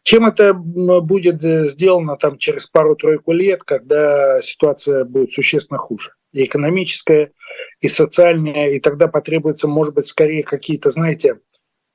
[0.03, 6.13] Чем это будет сделано там, через пару-тройку лет, когда ситуация будет существенно хуже?
[6.33, 7.33] И экономическая,
[7.81, 11.41] и социальная, и тогда потребуется, может быть, скорее какие-то, знаете,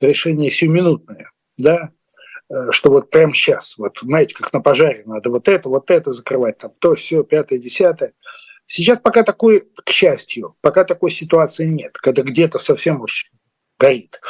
[0.00, 1.30] решения сиюминутные.
[1.56, 1.90] Да?
[2.52, 6.12] Э, что вот прямо сейчас, вот знаете, как на пожаре, надо вот это, вот это
[6.12, 8.12] закрывать, там то, все, пятое, десятое.
[8.66, 13.30] Сейчас пока такой, к счастью, пока такой ситуации нет, когда где-то совсем уж
[13.78, 14.20] горит.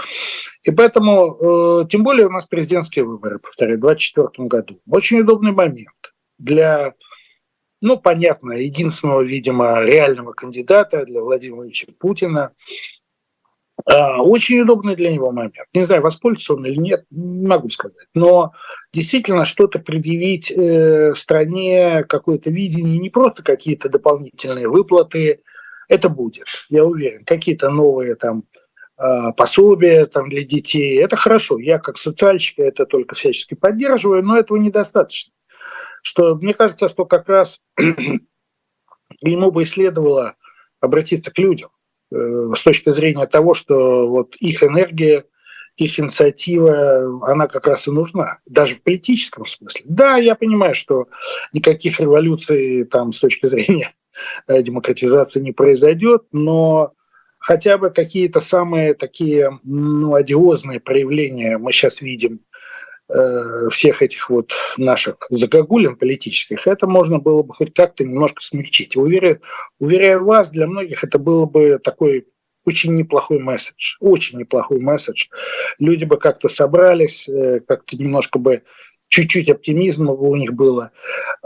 [0.63, 4.81] И поэтому, э, тем более у нас президентские выборы, повторяю, в 2024 году.
[4.89, 6.95] Очень удобный момент для,
[7.81, 12.53] ну, понятно, единственного, видимо, реального кандидата, для Владимира Владимировича Путина,
[13.85, 15.57] очень удобный для него момент.
[15.75, 18.07] Не знаю, воспользуется он или нет, не могу сказать.
[18.15, 18.53] Но
[18.93, 25.43] действительно что-то предъявить э, стране, какое-то видение, не просто какие-то дополнительные выплаты,
[25.89, 27.25] это будет, я уверен.
[27.25, 28.45] Какие-то новые там
[28.97, 31.59] а, пособия там, для детей, это хорошо.
[31.59, 35.33] Я как социальщик это только всячески поддерживаю, но этого недостаточно.
[36.03, 37.61] Что, мне кажется, что как раз
[39.21, 40.37] ему бы и следовало
[40.81, 41.71] обратиться к людям
[42.13, 45.25] с точки зрения того, что вот их энергия,
[45.77, 49.83] их инициатива, она как раз и нужна, даже в политическом смысле.
[49.87, 51.07] Да, я понимаю, что
[51.53, 53.93] никаких революций там с точки зрения
[54.47, 56.93] э, демократизации не произойдет, но
[57.39, 62.52] хотя бы какие-то самые такие ну, одиозные проявления мы сейчас видим э,
[63.71, 68.97] всех этих вот наших загогулин политических, это можно было бы хоть как-то немножко смягчить.
[68.97, 69.41] Уверяю,
[69.79, 72.27] уверяю вас, для многих это было бы такой
[72.65, 75.27] очень неплохой месседж, очень неплохой месседж.
[75.79, 78.63] Люди бы как-то собрались, э, как-то немножко бы
[79.09, 80.91] чуть-чуть оптимизма у них было.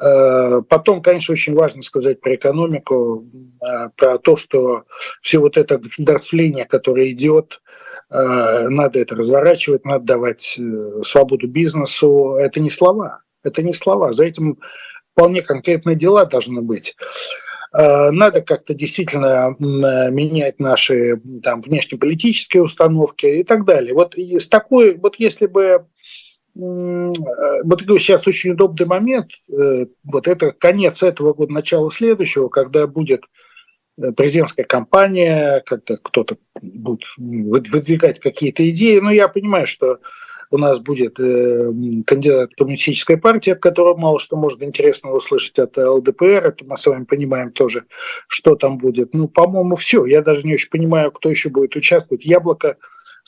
[0.01, 3.27] Э, потом, конечно, очень важно сказать про экономику,
[3.61, 4.85] э, про то, что
[5.21, 7.66] все вот это государствление, которое идет, э,
[8.11, 10.59] надо это разворачивать, надо давать
[11.05, 12.37] свободу бизнесу.
[12.38, 14.12] Это не слова, это не слова.
[14.12, 14.59] За этим
[15.12, 16.97] вполне конкретные дела должны быть.
[17.73, 23.92] Надо как-то действительно менять наши там, внешнеполитические установки и так далее.
[23.92, 25.87] Вот с такой, вот если бы
[26.57, 33.25] вот сейчас очень удобный момент, э, вот это конец этого года, начало следующего, когда будет
[33.25, 33.27] э,
[34.17, 38.99] президентская кампания, когда кто-то будет выдвигать какие-то идеи.
[38.99, 39.99] Но я понимаю, что
[40.51, 41.73] у нас будет э,
[42.07, 46.47] кандидат коммунистической партии, от которого мало что можно интересного услышать от ЛДПР.
[46.47, 47.85] Это мы с вами понимаем тоже,
[48.29, 49.13] что там будет.
[49.13, 50.07] Ну, по-моему, все.
[50.07, 52.25] Я даже не очень понимаю, кто еще будет участвовать.
[52.25, 52.77] Яблоко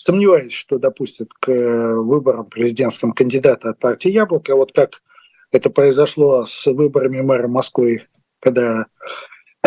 [0.01, 4.55] Сомневаюсь, что допустят к э, выборам президентским кандидата от партии «Яблоко».
[4.55, 5.03] Вот как
[5.51, 8.07] это произошло с выборами мэра Москвы,
[8.39, 8.87] когда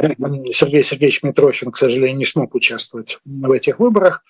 [0.01, 4.23] Сергей Сергеевич Митрохин, к сожалению, не смог участвовать в этих выборах.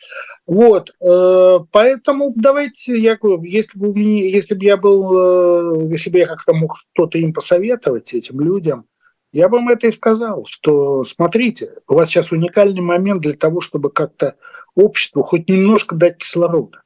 [0.46, 6.20] Вот, э, поэтому давайте, я говорю, если бы, если бы я был, э, если бы
[6.20, 8.86] я как-то мог что-то им посоветовать, этим людям,
[9.32, 13.62] я бы им это и сказал, что смотрите, у вас сейчас уникальный момент для того,
[13.62, 14.36] чтобы как-то
[14.76, 16.82] обществу хоть немножко дать кислорода.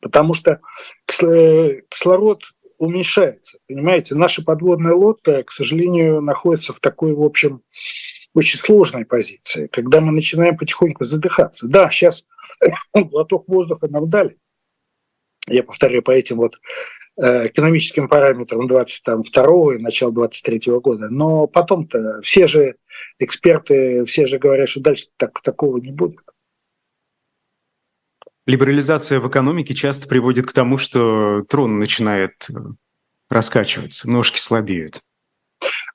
[0.00, 0.60] Потому что
[1.06, 2.42] кислород
[2.78, 3.58] уменьшается.
[3.66, 7.62] Понимаете, наша подводная лодка, к сожалению, находится в такой, в общем,
[8.34, 11.66] очень сложной позиции, когда мы начинаем потихоньку задыхаться.
[11.68, 12.24] Да, сейчас
[12.94, 14.36] глоток воздуха нам дали.
[15.46, 16.58] Я повторяю, по этим вот
[17.16, 21.08] э, экономическим параметрам 22 и начала 23 года.
[21.08, 22.76] Но потом-то все же
[23.18, 26.20] эксперты, все же говорят, что дальше так, такого не будет.
[28.46, 32.54] Либерализация в экономике часто приводит к тому, что трон начинает э,
[33.28, 35.02] раскачиваться, ножки слабеют.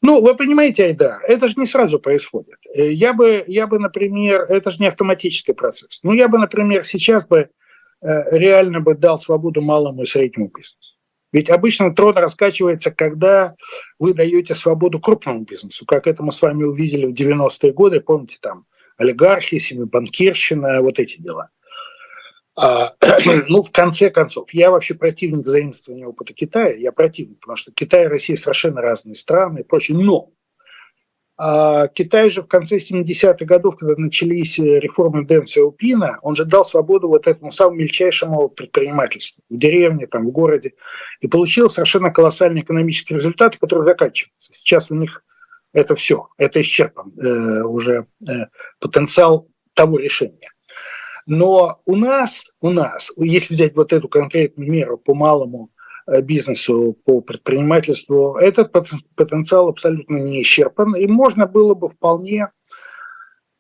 [0.06, 2.58] Ну, вы понимаете, Айдар, это же не сразу происходит.
[2.74, 6.02] Э, я бы, я бы, например, это же не автоматический процесс.
[6.04, 7.50] Ну, я бы, например, сейчас бы
[8.02, 10.98] э, реально бы дал свободу малому и среднему бизнесу.
[11.32, 13.56] Ведь обычно трон раскачивается, когда
[13.98, 18.38] вы даете свободу крупному бизнесу, как это мы с вами увидели в 90-е годы, помните,
[18.42, 18.66] там
[18.98, 21.50] олигархи, банкирщина, вот эти дела–
[22.56, 28.06] ну, в конце концов, я вообще противник заимствования опыта Китая, я противник, потому что Китай
[28.06, 30.30] и Россия совершенно разные страны и прочее, но
[31.36, 36.46] а Китай же в конце 70-х годов, когда начались э, реформы Дэн Сяопина, он же
[36.46, 40.74] дал свободу вот этому самому мельчайшему предпринимательству в деревне, там, в городе,
[41.22, 44.54] и получил совершенно колоссальный экономический результат, который заканчивается.
[44.54, 45.24] Сейчас у них
[45.74, 48.46] это все, это исчерпан э, уже э,
[48.80, 50.53] потенциал того решения.
[51.26, 55.70] Но у нас, у нас, если взять вот эту конкретную меру по малому
[56.08, 62.50] э, бизнесу, по предпринимательству, этот потенциал абсолютно не исчерпан, и можно было бы вполне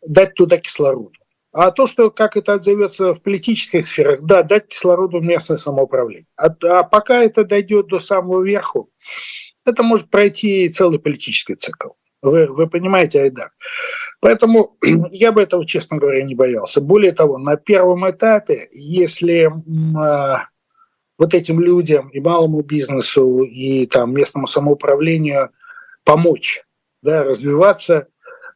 [0.05, 1.11] дать туда кислороду.
[1.53, 6.25] А то, что как это отзовется в политических сферах, да, дать кислороду местное самоуправление.
[6.35, 8.89] А, а пока это дойдет до самого верху,
[9.63, 11.89] это может пройти целый политический цикл.
[12.23, 13.51] Вы, вы понимаете, Айдар.
[14.23, 14.77] Поэтому
[15.11, 16.79] я бы этого, честно говоря, не боялся.
[16.79, 20.37] Более того, на первом этапе, если э,
[21.19, 25.49] вот этим людям и малому бизнесу, и там местному самоуправлению
[26.05, 26.63] помочь
[27.01, 28.07] да, развиваться,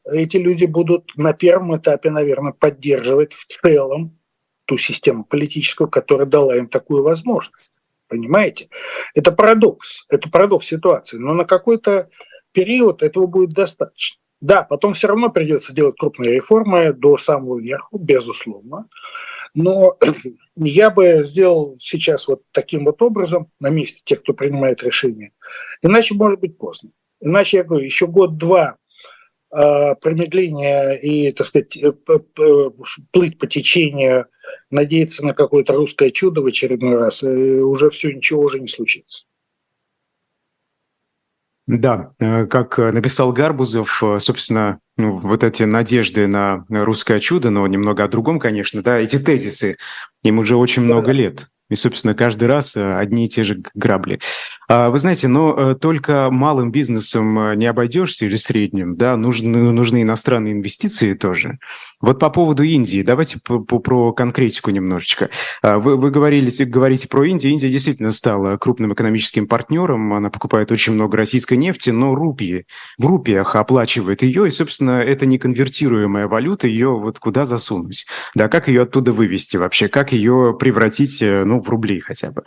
[0.06, 4.18] эти люди будут на первом этапе, наверное, поддерживать в целом
[4.64, 7.72] ту систему политическую, которая дала им такую возможность.
[8.08, 8.70] Понимаете?
[9.14, 11.18] Это парадокс, это парадокс ситуации.
[11.18, 12.10] Но на какой-то
[12.54, 14.22] период этого будет достаточно.
[14.40, 18.88] Да, потом все равно придется делать крупные реформы до самого верху, безусловно.
[19.54, 19.98] Но
[20.56, 25.32] я бы сделал сейчас вот таким вот образом на месте тех, кто принимает решения.
[25.82, 26.92] Иначе может быть поздно.
[27.20, 28.78] Иначе, я говорю, еще год-два
[29.52, 31.92] э, промедления и, так сказать, э,
[33.12, 34.28] плыть по течению,
[34.70, 39.26] надеяться на какое-то русское чудо в очередной раз, и уже все, ничего уже не случится.
[41.68, 47.68] Да, э, как написал Гарбузов, э, собственно, ну, вот эти надежды на русское чудо, но
[47.68, 49.76] немного о другом, конечно, да, эти тезисы,
[50.24, 51.48] им уже очень много лет.
[51.70, 54.22] И, собственно, каждый раз э, одни и те же грабли.
[54.70, 59.72] А, вы знаете, но э, только малым бизнесом э, не обойдешься или средним, да, нужны,
[59.72, 61.60] нужны иностранные инвестиции тоже.
[62.02, 65.30] Вот по поводу Индии, давайте по, по, про конкретику немножечко.
[65.62, 67.54] А, вы, вы говорили, говорите про Индию.
[67.54, 72.66] Индия действительно стала крупным экономическим партнером, она покупает очень много российской нефти, но рупии,
[72.98, 78.06] в рупиях оплачивает ее, и, собственно, это неконвертируемая валюта, ее вот куда засунуть?
[78.36, 79.88] Да, как ее оттуда вывести вообще?
[79.88, 82.44] Как ее превратить, э, ну, в рубли хотя бы?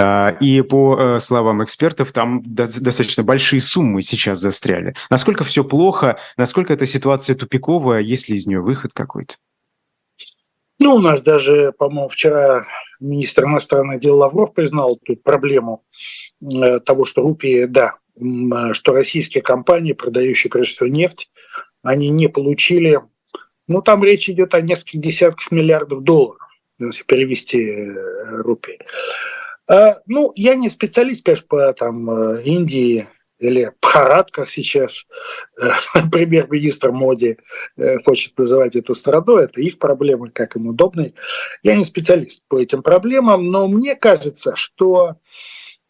[0.00, 4.94] А, и по э, словам экспертов, там достаточно большие суммы сейчас застряли.
[5.10, 9.34] Насколько все плохо, насколько эта ситуация тупиковая, есть ли из нее выход какой-то?
[10.78, 12.66] Ну, у нас даже, по-моему, вчера
[12.98, 15.84] министр иностранных дел Лавров признал тут проблему
[16.40, 17.96] э, того, что рупии, да,
[18.72, 21.30] что российские компании, продающие, прежде всего, нефть,
[21.82, 23.00] они не получили,
[23.68, 26.40] ну, там речь идет о нескольких десятках миллиардов долларов,
[26.78, 27.94] если перевести э,
[28.42, 28.78] рупии.
[29.70, 33.06] А, ну, я не специалист, конечно, по там, э, Индии
[33.38, 35.06] или Бхарат, как сейчас
[35.62, 35.68] э,
[36.10, 37.38] премьер-министр Моди
[37.76, 41.12] э, хочет называть эту страну, это их проблемы, как им удобно.
[41.62, 45.18] Я не специалист по этим проблемам, но мне кажется, что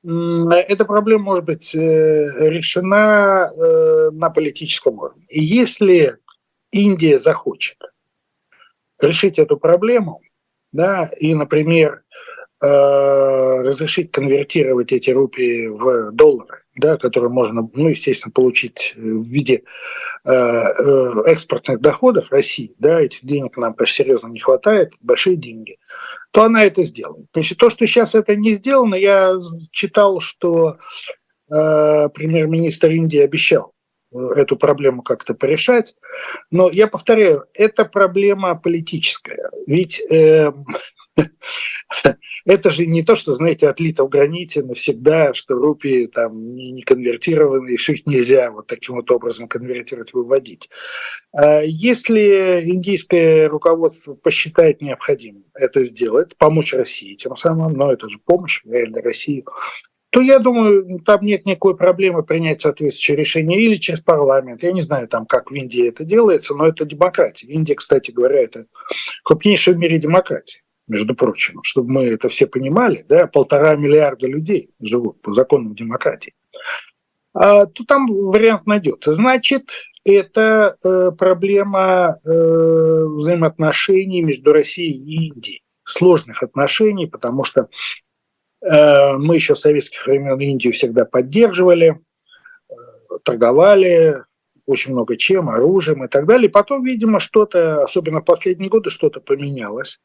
[0.03, 3.51] эта проблема может быть решена
[4.11, 5.27] на политическом уровне.
[5.29, 6.17] И если
[6.71, 7.77] Индия захочет
[8.99, 10.23] решить эту проблему,
[10.73, 12.30] да, и, например, Э,
[12.61, 19.63] разрешить конвертировать эти рупии в доллары, да, которые можно, ну, естественно, получить в виде
[20.25, 25.79] э, э, экспортных доходов России, да, этих денег нам почти серьезно не хватает, большие деньги,
[26.33, 27.27] то она это сделает.
[27.33, 29.39] Значит, то, что сейчас это не сделано, я
[29.73, 30.77] читал, что
[31.51, 33.73] э, премьер-министр Индии обещал
[34.13, 35.95] эту проблему как-то порешать.
[36.51, 39.51] Но я повторяю, это проблема политическая.
[39.67, 40.53] Ведь э,
[42.45, 46.83] это же не то, что, знаете, отлито в граните навсегда, что рупии там не, не
[46.83, 50.69] конвертированы, их нельзя вот таким вот образом конвертировать, выводить.
[51.33, 58.19] А если индийское руководство посчитает необходимым это сделать, помочь России тем самым, но это же
[58.19, 59.45] помощь реально России,
[60.11, 64.63] то я думаю, там нет никакой проблемы принять соответствующее решение или через парламент.
[64.63, 67.47] Я не знаю, там, как в Индии это делается, но это демократия.
[67.47, 68.67] Индия, кстати говоря, это
[69.25, 73.05] крупнейшая в мире демократия, между прочим, чтобы мы это все понимали.
[73.09, 76.35] Да, полтора миллиарда людей живут по законам демократии.
[77.33, 79.15] А, то там вариант найдется.
[79.15, 79.71] Значит,
[80.05, 85.63] это э, проблема э, взаимоотношений между Россией и Индией.
[85.85, 87.69] Сложных отношений, потому что
[88.63, 92.01] мы еще с советских времен Индию всегда поддерживали,
[92.69, 92.75] э,
[93.25, 94.23] торговали
[94.67, 96.51] очень много чем, оружием и так далее.
[96.51, 100.01] Потом, видимо, что-то, особенно в последние годы, что-то поменялось.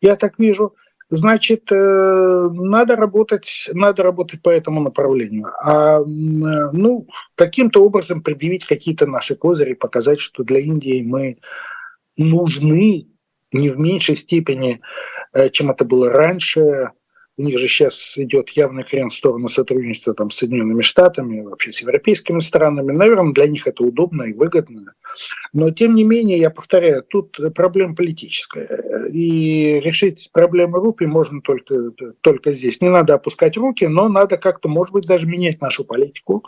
[0.00, 0.74] Я так вижу.
[1.10, 5.50] Значит, э, надо работать, надо работать по этому направлению.
[5.60, 11.38] А ну, каким-то образом предъявить какие-то наши козыри, показать, что для Индии мы
[12.16, 13.08] нужны
[13.52, 14.80] не в меньшей степени,
[15.50, 16.92] чем это было раньше,
[17.40, 21.72] у них же сейчас идет явный крен в сторону сотрудничества там, с Соединенными Штатами, вообще
[21.72, 22.92] с европейскими странами.
[22.92, 24.92] Наверное, для них это удобно и выгодно.
[25.54, 29.08] Но, тем не менее, я повторяю, тут проблема политическая.
[29.10, 32.82] И решить проблемы рупий можно только, только здесь.
[32.82, 36.44] Не надо опускать руки, но надо как-то, может быть, даже менять нашу политику.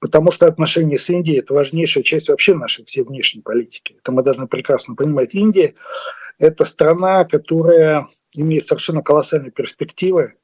[0.00, 3.96] Потому что отношения с Индией– это важнейшая часть вообще нашей всей внешней политики.
[4.02, 5.34] Это мы должны прекрасно понимать.
[5.34, 5.74] Индия–
[6.38, 10.34] это страна, которая имеет совершенно колоссальные перспективы.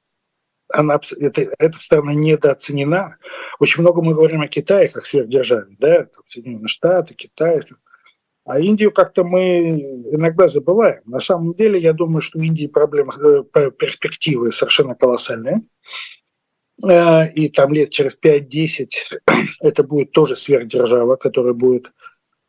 [0.68, 3.18] Она, это, эта страна недооценена.
[3.61, 7.62] Очень много мы говорим о Китае как сверхдержаве, да, Соединенные Штаты, Китай.
[8.44, 9.81] А Индию как-то мы
[10.12, 11.03] иногда забываем.
[11.05, 13.12] На самом деле, я думаю, что у Индии проблемы,
[13.55, 15.62] э, перспективы совершенно колоссальные.
[16.85, 18.88] Э, и там лет через 5-10
[19.61, 21.90] это будет тоже сверхдержава, которая будет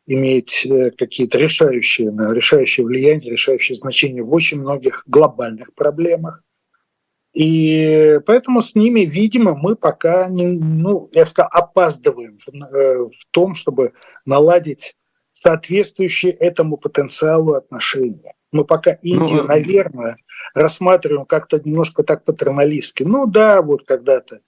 [0.08, 6.42] иметь э, какие-то решающие, решающие влияние, решающие значение в очень многих глобальных проблемах.
[7.34, 13.30] И поэтому с ними, видимо, мы пока не, ну, я сказал, опаздываем в, э, в
[13.30, 13.92] том, чтобы
[14.24, 14.96] наладить
[15.32, 18.32] соответствующие этому потенциалу отношения.
[18.50, 20.16] Мы пока Индию, ну, наверное,
[20.54, 23.02] рассматриваем как-то немножко так патерналистски.
[23.02, 24.40] Ну да, вот когда-то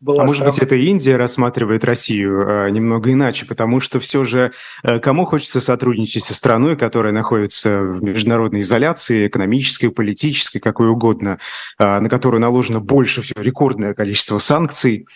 [0.00, 4.52] была а может быть, это Индия рассматривает Россию э, немного иначе, потому что все же
[4.84, 11.40] э, кому хочется сотрудничать со страной, которая находится в международной изоляции, экономической, политической, какой угодно,
[11.78, 15.06] э, на которую наложено больше всего, рекордное количество санкций,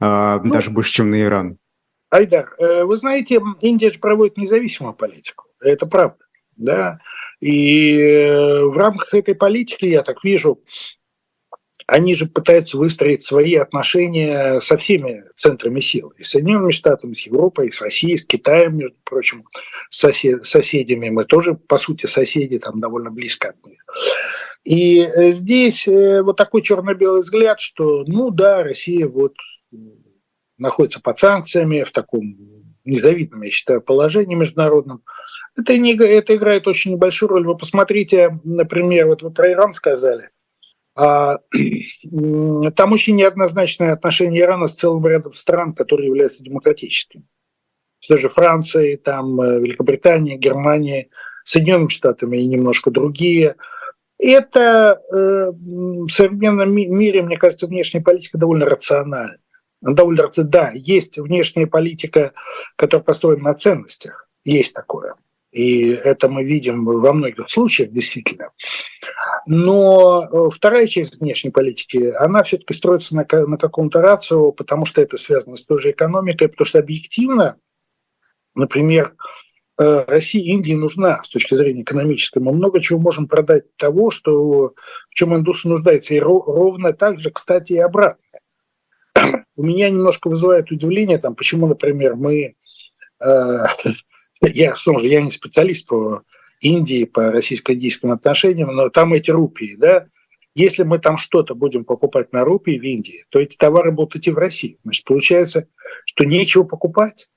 [0.00, 1.58] э, ну, даже больше, чем на Иран?
[2.08, 6.24] Айдар, э, вы знаете, Индия же проводит независимую политику, это правда,
[6.56, 7.00] да,
[7.40, 10.60] и э, в рамках этой политики, я так вижу,
[11.86, 16.12] они же пытаются выстроить свои отношения со всеми центрами сил.
[16.18, 19.44] И с Соединенными Штатами, с Европой, и с Россией, с Китаем, между прочим,
[19.88, 21.10] с сосед, соседями.
[21.10, 23.84] Мы тоже, по сути, соседи, там довольно близко от них.
[24.64, 29.34] И э, здесь э, вот такой черно-белый взгляд, что, ну да, Россия вот
[30.58, 32.36] находится под санкциями в таком
[32.84, 35.02] незавидном, я считаю, положении международном.
[35.56, 37.46] Это, не, это играет очень небольшую роль.
[37.46, 40.30] Вы посмотрите, например, вот вы про Иран сказали.
[40.96, 41.40] А,
[42.74, 47.24] там очень неоднозначное отношение Ирана с целым рядом стран, которые являются демократическими.
[48.08, 51.08] Даже Франции, там, э, Великобритания, Германия,
[51.44, 53.56] Соединенными Штатами и немножко другие.
[54.18, 59.38] Это э, в современном мире, мне кажется, внешняя политика довольно рациональна.
[59.82, 60.30] Довольно.
[60.34, 62.32] Да, есть внешняя политика,
[62.76, 64.28] которая построена на ценностях.
[64.44, 65.14] Есть такое.
[65.56, 68.50] И это мы видим во многих случаях, действительно.
[69.46, 75.00] Но э, вторая часть внешней политики, она все-таки строится на, на каком-то рацио, потому что
[75.00, 77.56] это связано с той же экономикой, потому что объективно,
[78.54, 79.14] например,
[79.80, 82.40] э, России Индии нужна с точки зрения экономической.
[82.40, 84.74] Мы много чего можем продать того, что,
[85.08, 86.14] в чем индусы нуждаются.
[86.14, 88.20] И ровно так же, кстати, и обратно.
[89.56, 92.56] У меня немножко вызывает удивление, там, почему, например, мы
[93.24, 93.64] э,
[94.42, 96.22] я, же, я не специалист по
[96.60, 100.06] Индии, по российско-индийским отношениям, но там эти рупии, да,
[100.54, 104.30] если мы там что-то будем покупать на рупии в Индии, то эти товары будут идти
[104.30, 104.78] в Россию.
[104.84, 105.68] Значит, получается,
[106.06, 107.28] что нечего покупать.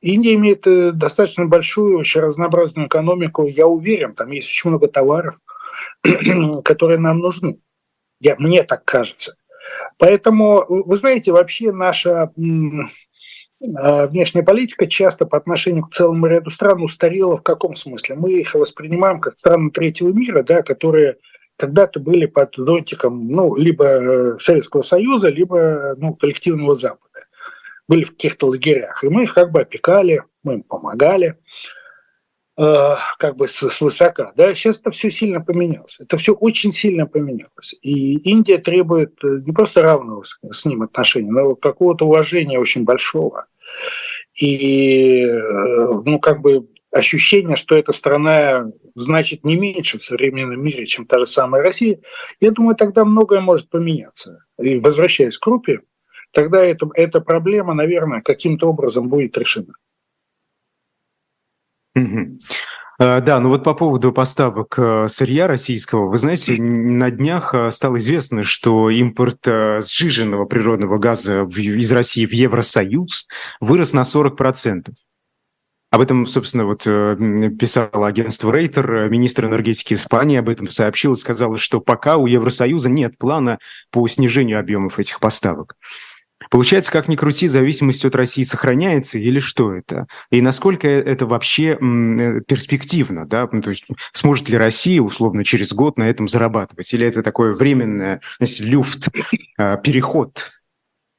[0.00, 3.46] Индия имеет э, достаточно большую, очень разнообразную экономику.
[3.46, 5.38] Я уверен, там есть очень много товаров,
[6.64, 7.60] которые нам нужны.
[8.20, 9.36] Я, мне так кажется.
[9.96, 12.32] Поэтому, вы знаете, вообще наша
[13.66, 18.14] внешняя политика часто по отношению к целому ряду стран устарела в каком смысле?
[18.16, 21.16] Мы их воспринимаем как страны третьего мира, да, которые
[21.56, 27.26] когда-то были под зонтиком ну, либо э, Советского Союза, либо ну, коллективного Запада.
[27.86, 29.04] Были в каких-то лагерях.
[29.04, 31.36] И мы их как бы опекали, мы им помогали
[32.58, 34.32] э, как бы с, высока.
[34.36, 34.54] Да?
[34.54, 35.98] Сейчас это все сильно поменялось.
[36.00, 37.74] Это все очень сильно поменялось.
[37.82, 43.46] И Индия требует э, не просто равного с ним отношения, но какого-то уважения очень большого.
[44.34, 50.86] И, э, ну, как бы ощущение, что эта страна значит не меньше в современном мире,
[50.86, 52.00] чем та же самая Россия,
[52.40, 54.44] я думаю, тогда многое может поменяться.
[54.60, 55.80] И возвращаясь к группе,
[56.30, 59.74] тогда это, эта проблема, наверное, каким-то образом будет решена.
[61.96, 62.38] Угу.
[62.98, 67.70] А, да, ну вот по поводу поставок э, сырья российского, вы знаете, на днях э,
[67.72, 73.26] стало известно, что импорт э, сжиженного природного газа из России в Евросоюз
[73.60, 74.92] вырос на 40%.
[75.90, 81.56] Об этом, собственно, вот писало агентство Рейтер, министр энергетики Испании об этом сообщил и сказал,
[81.56, 83.60] что пока у Евросоюза нет плана
[83.92, 85.76] по снижению объемов этих поставок.
[86.54, 90.06] Получается, как ни крути, зависимость от России сохраняется или что это?
[90.30, 93.26] И насколько это вообще э, перспективно?
[93.26, 93.48] Да?
[93.50, 96.94] Ну, то есть сможет ли Россия, условно, через год на этом зарабатывать?
[96.94, 99.08] Или это такое временное, знаете, люфт,
[99.58, 100.52] э, переход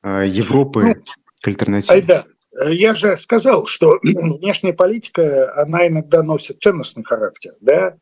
[0.04, 0.94] э, Европы ну,
[1.42, 1.96] к альтернативе?
[1.96, 2.26] Айда,
[2.70, 7.98] я же сказал, что внешняя политика, она иногда носит ценностный характер, да,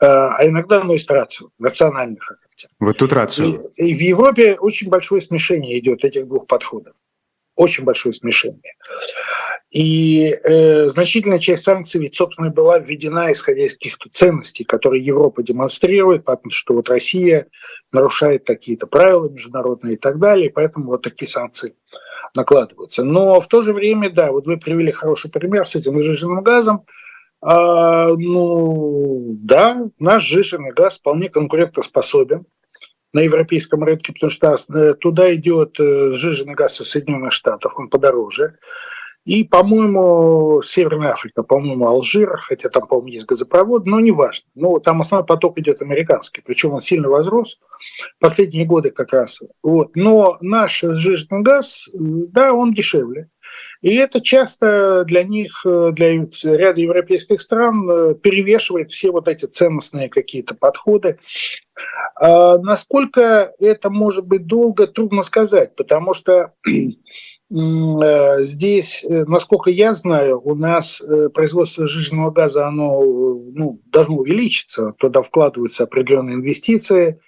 [0.00, 2.47] а иногда носит рацию, рациональный характер.
[2.80, 3.58] Вот тут рацию.
[3.76, 6.94] И, и в Европе очень большое смешение идет этих двух подходов.
[7.56, 8.74] Очень большое смешение.
[9.70, 15.42] И э, значительная часть санкций ведь, собственно, была введена, исходя из каких-то ценностей, которые Европа
[15.42, 17.48] демонстрирует, потому что вот Россия
[17.92, 21.74] нарушает какие-то правила международные и так далее, и поэтому вот такие санкции
[22.34, 23.04] накладываются.
[23.04, 26.86] Но в то же время, да, вот вы привели хороший пример с этим выжженным газом.
[27.40, 32.46] А, ну, да, наш жиженный газ вполне конкурентоспособен
[33.12, 37.88] на европейском рынке, потому что э, туда идет э, сжиженный газ из Соединенных Штатов, он
[37.88, 38.58] подороже.
[39.24, 44.48] И, по-моему, Северная Африка, по-моему, Алжир, хотя там, по-моему, есть газопровод, но неважно.
[44.54, 47.58] Ну, там основной поток идет американский, причем он сильно возрос
[48.18, 49.42] последние годы как раз.
[49.62, 49.94] Вот.
[49.94, 53.28] Но наш сжиженный газ, да, он дешевле.
[53.80, 59.46] И это часто для них, э, для ряда европейских стран э, перевешивает все вот эти
[59.46, 61.18] ценностные какие-то подходы.
[62.16, 70.40] А насколько это может быть долго, трудно сказать, потому что э, здесь, насколько я знаю,
[70.42, 71.00] у нас
[71.32, 77.20] производство жиженного газа, оно ну, должно увеличиться, туда вкладываются определенные инвестиции,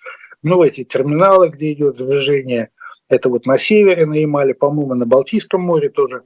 [0.42, 2.70] ну, эти терминалы, где идет сжижение–
[3.10, 6.22] это вот на севере, на Ямале, по-моему, на Балтийском море тоже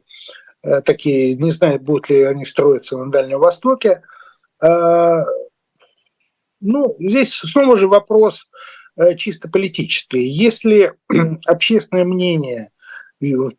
[0.63, 4.03] э, такие, не знаю, будут ли они строиться на Дальнем Востоке.
[4.63, 5.25] Э,
[6.61, 8.49] ну, здесь снова же вопрос
[8.97, 10.31] э, чисто политические.
[10.31, 10.93] Если
[11.47, 12.71] общественное мнение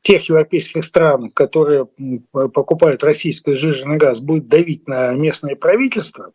[0.01, 1.87] тех европейских странах, которые
[2.31, 6.33] покупают российский сжиженный газ, будет давить на местное правительство,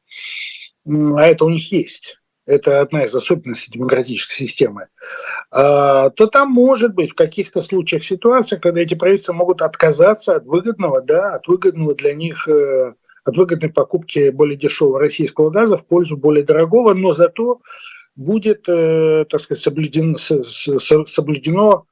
[0.84, 4.88] а это у них есть, это одна из особенностей демократической системы,
[5.50, 10.46] а, то там может быть в каких-то случаях ситуация, когда эти правительства могут отказаться от
[10.46, 15.86] выгодного, да, от выгодного для них, э, от выгодной покупки более дешевого российского газа в
[15.86, 17.60] пользу более дорогого, но зато
[18.16, 21.86] будет, э, так сказать, соблюдено, соблюдено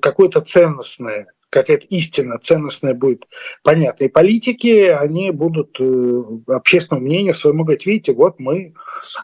[0.00, 3.26] какое-то ценностное какая-то истина ценностная будет
[3.62, 4.04] понятна.
[4.04, 8.74] И политики, они будут э, общественное мнение своему говорить, видите, вот мы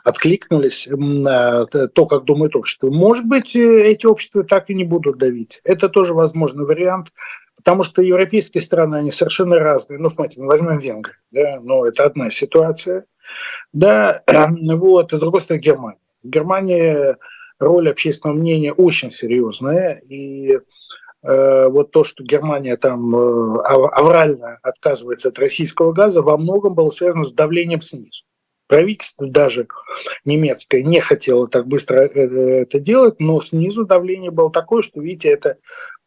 [0.04, 2.90] откликнулись на то, как думает общество.
[2.90, 5.60] Может быть, э, эти общества так и не будут давить.
[5.64, 7.12] Это тоже возможный вариант,
[7.56, 9.98] потому что европейские страны, они совершенно разные.
[9.98, 13.06] Ну, смотрите, мы возьмем Венгрию, да, но это одна ситуация.
[13.72, 15.98] Да, вот, и с другой стороны, Германия.
[16.22, 17.16] В Германии
[17.58, 20.58] роль общественного мнения очень серьезная, и
[21.68, 27.24] вот то, что Германия там э, аврально отказывается от российского газа, во многом было связано
[27.24, 28.24] с давлением снизу.
[28.68, 29.66] Правительство даже
[30.24, 35.30] немецкое не хотело так быстро э, это делать, но снизу давление было такое, что, видите,
[35.30, 35.56] это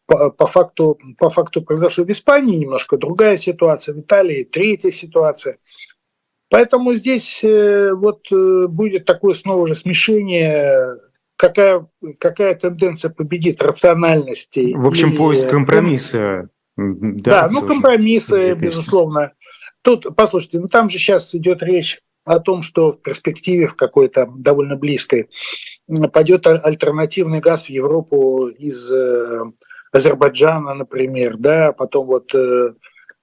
[0.06, 5.58] по, факту, по факту произошло в Испании, немножко другая ситуация, в Италии третья ситуация.
[6.48, 10.98] Поэтому здесь вот будет такое снова же смешение
[11.40, 11.86] какая,
[12.18, 14.74] какая тенденция победит рациональности.
[14.76, 16.50] В общем, и, поиск компромисса.
[16.76, 19.32] Да, да ну компромиссы, безусловно.
[19.80, 24.28] Тут, послушайте, ну там же сейчас идет речь о том, что в перспективе, в какой-то
[24.36, 25.30] довольно близкой,
[26.12, 29.40] пойдет альтернативный газ в Европу из э,
[29.92, 32.74] Азербайджана, например, да, потом вот э,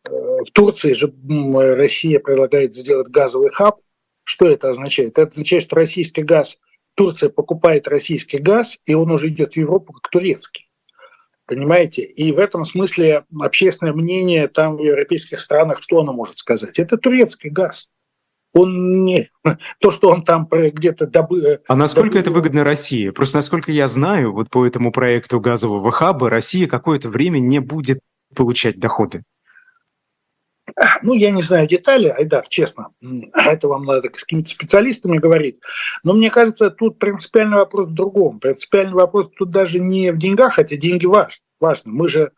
[0.06, 1.14] э, в Турции же
[1.76, 3.78] Россия предлагает сделать газовый хаб.
[4.24, 5.20] Что это означает?
[5.20, 6.58] Это означает, что российский газ
[6.98, 10.68] Турция покупает российский газ, и он уже идет в Европу как турецкий.
[11.46, 12.02] Понимаете?
[12.02, 16.80] И в этом смысле общественное мнение там в европейских странах, что оно может сказать?
[16.80, 17.90] Это турецкий газ.
[18.54, 19.30] Он не
[19.80, 21.60] то, что он там где-то добыл.
[21.68, 22.22] А насколько добыл...
[22.22, 23.12] это выгодно России?
[23.12, 28.00] Просто насколько я знаю, вот по этому проекту газового хаба Россия какое-то время не будет
[28.36, 29.24] получать доходы.
[31.02, 32.90] Ну, я не знаю детали, Айдар, честно,
[33.34, 35.60] это вам надо с какими-то специалистами говорить.
[36.04, 38.40] Но мне кажется, тут принципиальный вопрос в другом.
[38.40, 41.42] Принципиальный вопрос тут даже не в деньгах, хотя деньги важны.
[41.60, 41.92] важны.
[41.92, 42.32] Мы же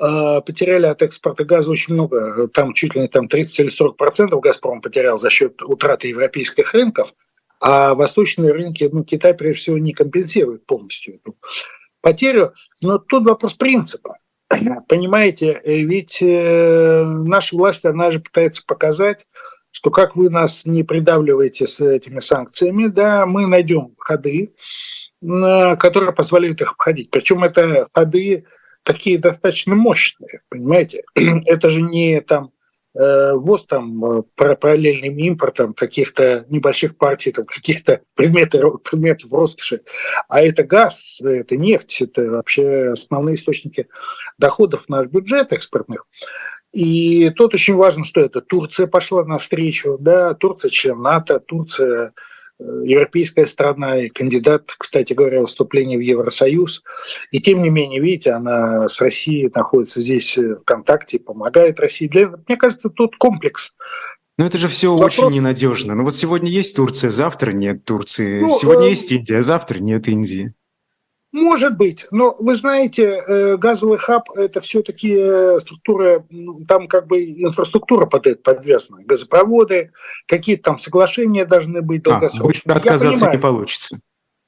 [0.00, 3.96] э, потеряли от экспорта газа очень много, там чуть ли не там 30 или 40
[3.96, 7.12] процентов «Газпром» потерял за счет утраты европейских рынков,
[7.60, 11.36] а восточные рынки, ну, Китай, прежде всего, не компенсирует полностью эту
[12.00, 12.52] потерю.
[12.80, 14.16] Но тут вопрос принципа.
[14.88, 19.26] Понимаете, э, ведь э, наша власть, она же пытается показать,
[19.70, 24.52] что как вы нас не придавливаете с этими санкциями, да, мы найдем ходы,
[25.20, 27.10] которые позволяют их обходить.
[27.10, 28.44] Причем это ходы
[28.82, 31.04] такие достаточно мощные, понимаете?
[31.14, 32.61] Это же не там Э,
[32.94, 39.80] ввоз там э, параллельным импортом каких-то небольших партий, там, каких-то предметов, предметов роскоши.
[40.28, 43.88] А это газ, это нефть, это вообще основные источники
[44.38, 46.06] доходов в наш бюджет экспортных.
[46.72, 52.12] И тут очень важно, что это Турция пошла навстречу, да, Турция член НАТО, Турция
[52.84, 56.82] европейская страна и кандидат, кстати говоря, выступления в Евросоюз.
[57.30, 62.08] И тем не менее, видите, она с Россией находится здесь в контакте, помогает России.
[62.08, 63.74] Для, мне кажется, тут комплекс
[64.38, 65.18] но это же все Вопрос...
[65.18, 65.94] очень ненадежно.
[65.94, 68.40] Ну вот сегодня есть Турция, завтра нет Турции.
[68.40, 68.90] Ну, сегодня э...
[68.90, 70.54] есть Индия, завтра нет Индии.
[71.32, 77.06] Может быть, но вы знаете, э, газовый хаб– это все-таки э, структура, ну, там как
[77.06, 79.92] бы инфраструктура под это подвязана, газопроводы,
[80.26, 82.42] какие-то там соглашения должны быть долгосрочные.
[82.42, 83.98] А, быстро отказаться не получится.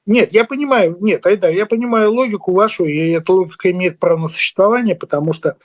[0.05, 4.29] Нет, я понимаю, нет, Айдар, я понимаю логику вашу, и эта логика имеет право на
[4.29, 5.57] существование, потому что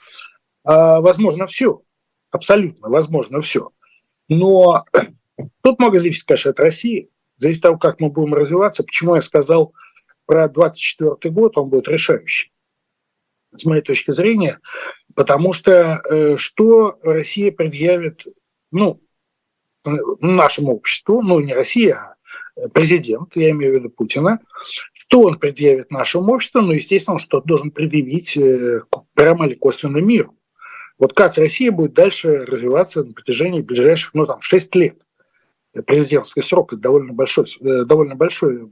[0.63, 1.83] а, возможно все,
[2.31, 3.69] абсолютно возможно все.
[4.27, 4.85] Но
[5.61, 8.83] тут много зависит, конечно, от России, зависит от того, как мы будем развиваться.
[8.83, 9.75] Почему я сказал,
[10.31, 12.53] про 24 год он будет решающий,
[13.53, 14.61] с моей точки зрения,
[15.13, 18.25] потому что э, что Россия предъявит,
[18.71, 19.01] ну,
[19.83, 22.15] нашему обществу, ну, не Россия,
[22.55, 24.39] а президент, я имею в виду Путина,
[24.93, 30.37] что он предъявит нашему обществу, ну, естественно, что должен предъявить э, прямо или косвенно миру.
[30.97, 34.97] Вот как Россия будет дальше развиваться на протяжении ближайших, ну, там, 6 лет.
[35.85, 38.67] Президентский срок, это довольно большой, э, довольно большой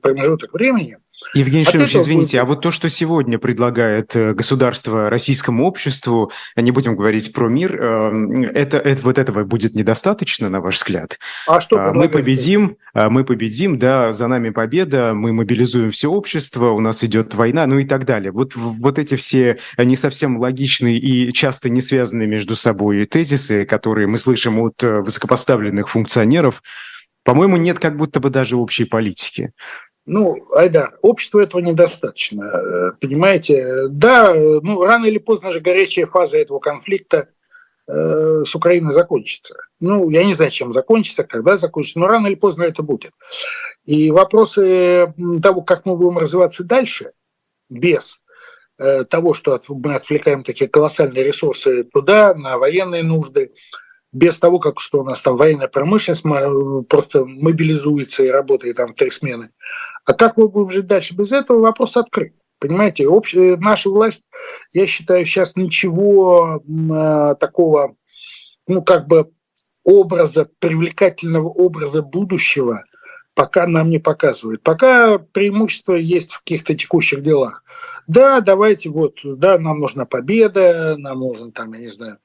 [0.00, 0.98] промежуток времени.
[1.34, 2.42] Евгений Шимович, извините, будет...
[2.42, 7.74] а вот то, что сегодня предлагает э, государство российскому обществу, не будем говорить про мир,
[7.74, 11.18] э, это, это вот этого будет недостаточно, на ваш взгляд?
[11.46, 16.08] А что а, Мы победим, а, мы победим, да, за нами победа, мы мобилизуем все
[16.08, 18.30] общество, у нас идет война, ну и так далее.
[18.30, 24.06] Вот, вот эти все не совсем логичные и часто не связанные между собой тезисы, которые
[24.06, 26.62] мы слышим от высокопоставленных функционеров,
[27.24, 29.52] по-моему, нет как будто бы даже общей политики.
[30.06, 33.88] Ну, Айдар, обществу этого недостаточно, э, понимаете?
[33.88, 37.28] Да, ну, рано или поздно же горячая фаза этого конфликта
[37.86, 39.56] э, с Украиной закончится.
[39.80, 43.12] Ну, я не знаю, чем закончится, когда закончится, но рано или поздно это будет.
[43.84, 47.12] И вопросы того, как мы будем развиваться дальше,
[47.68, 48.20] без
[48.78, 53.52] э, того, что мы отвлекаем такие колоссальные ресурсы туда, на военные нужды,
[54.18, 56.24] без того, как что у нас там военная промышленность
[56.88, 59.50] просто мобилизуется и работает там в три смены.
[60.04, 62.34] А как мы будем жить дальше без этого, вопрос открыт.
[62.58, 63.34] Понимаете, общ...
[63.34, 64.24] наша власть,
[64.72, 67.94] я считаю, сейчас ничего э, такого,
[68.66, 69.30] ну, как бы
[69.84, 72.84] образа, привлекательного образа будущего
[73.34, 74.64] пока нам не показывает.
[74.64, 77.62] Пока преимущество есть в каких-то текущих делах.
[78.08, 82.18] Да, давайте вот, да, нам нужна победа, нам нужен там, я не знаю,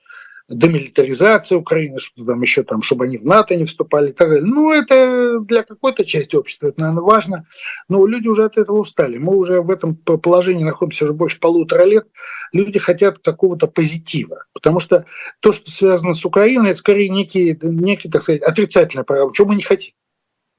[0.49, 4.45] демилитаризация Украины, что там еще там, чтобы они в НАТО не вступали и так далее.
[4.45, 7.47] Ну, это для какой-то части общества, это, наверное, важно,
[7.87, 9.17] но люди уже от этого устали.
[9.17, 12.07] Мы уже в этом положении находимся уже больше полутора лет.
[12.51, 15.05] Люди хотят какого-то позитива, потому что
[15.39, 19.55] то, что связано с Украиной, это скорее некий, некий так сказать, отрицательный программ, чего мы
[19.55, 19.93] не хотим.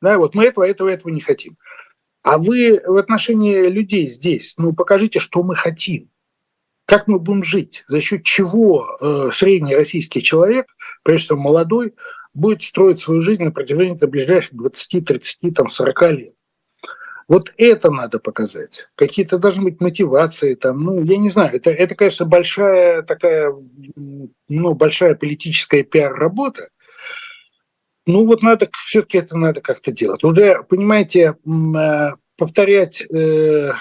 [0.00, 1.56] Да, вот мы этого, этого, этого не хотим.
[2.22, 6.08] А вы в отношении людей здесь, ну, покажите, что мы хотим.
[6.86, 7.84] Как мы будем жить?
[7.88, 10.66] За счет чего э, средний российский человек,
[11.02, 11.94] прежде всего молодой,
[12.34, 16.34] будет строить свою жизнь на протяжении там, ближайших 20, 30, там, 40 лет?
[17.26, 18.88] Вот это надо показать.
[18.96, 23.54] Какие-то должны быть мотивации, там, ну, я не знаю, это, это конечно, большая такая,
[23.96, 26.68] ну, большая политическая пиар-работа.
[28.06, 30.22] Ну, вот надо, все-таки это надо как-то делать.
[30.22, 33.72] Уже, понимаете, э, повторять Э,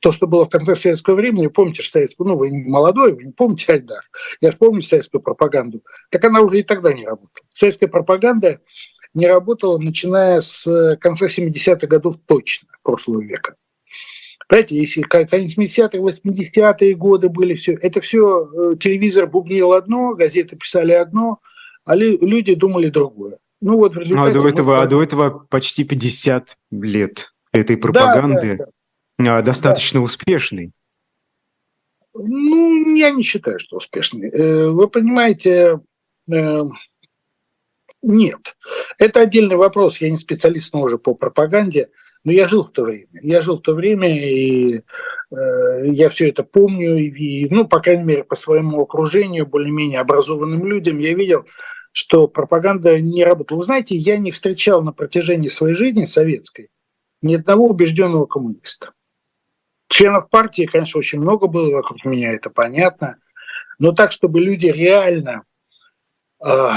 [0.00, 3.32] то, что было в конце советского времени, помните же советскую, ну, вы молодой, вы не
[3.32, 4.02] помните Альдар,
[4.40, 7.46] я же помню советскую пропаганду, так она уже и тогда не работала.
[7.52, 8.60] Советская пропаганда
[9.14, 13.56] не работала, начиная с э, конца 70-х годов точно, прошлого века.
[14.48, 20.56] Понимаете, если конец 70-х, 80-е годы были, все, это все, э, телевизор бубнил одно, газеты
[20.56, 21.40] писали одно,
[21.84, 23.38] а люди думали другое.
[23.60, 24.34] Ну вот в результате...
[24.34, 28.56] Ну, а до этого, а до этого почти 50 лет этой пропаганды.
[28.58, 28.70] Да, да, да.
[29.18, 30.04] А, достаточно да.
[30.04, 30.72] успешный.
[32.14, 34.30] Ну, я не считаю, что успешный.
[34.30, 35.80] Э, вы понимаете,
[36.30, 36.62] э,
[38.02, 38.56] нет.
[38.98, 39.98] Это отдельный вопрос.
[39.98, 41.90] Я не специалист, но уже по пропаганде.
[42.24, 43.08] Но я жил в то время.
[43.22, 44.82] Я жил в то время, и
[45.30, 46.96] э, я все это помню.
[46.98, 51.46] И, ну, по крайней мере, по своему окружению, более-менее образованным людям, я видел,
[51.92, 53.58] что пропаганда не работала.
[53.58, 56.68] Вы знаете, я не встречал на протяжении своей жизни советской
[57.22, 58.92] ни одного убежденного коммуниста.
[59.88, 63.18] Членов партии, конечно, очень много было вокруг меня, это понятно.
[63.78, 65.44] Но так, чтобы люди реально
[66.44, 66.70] э,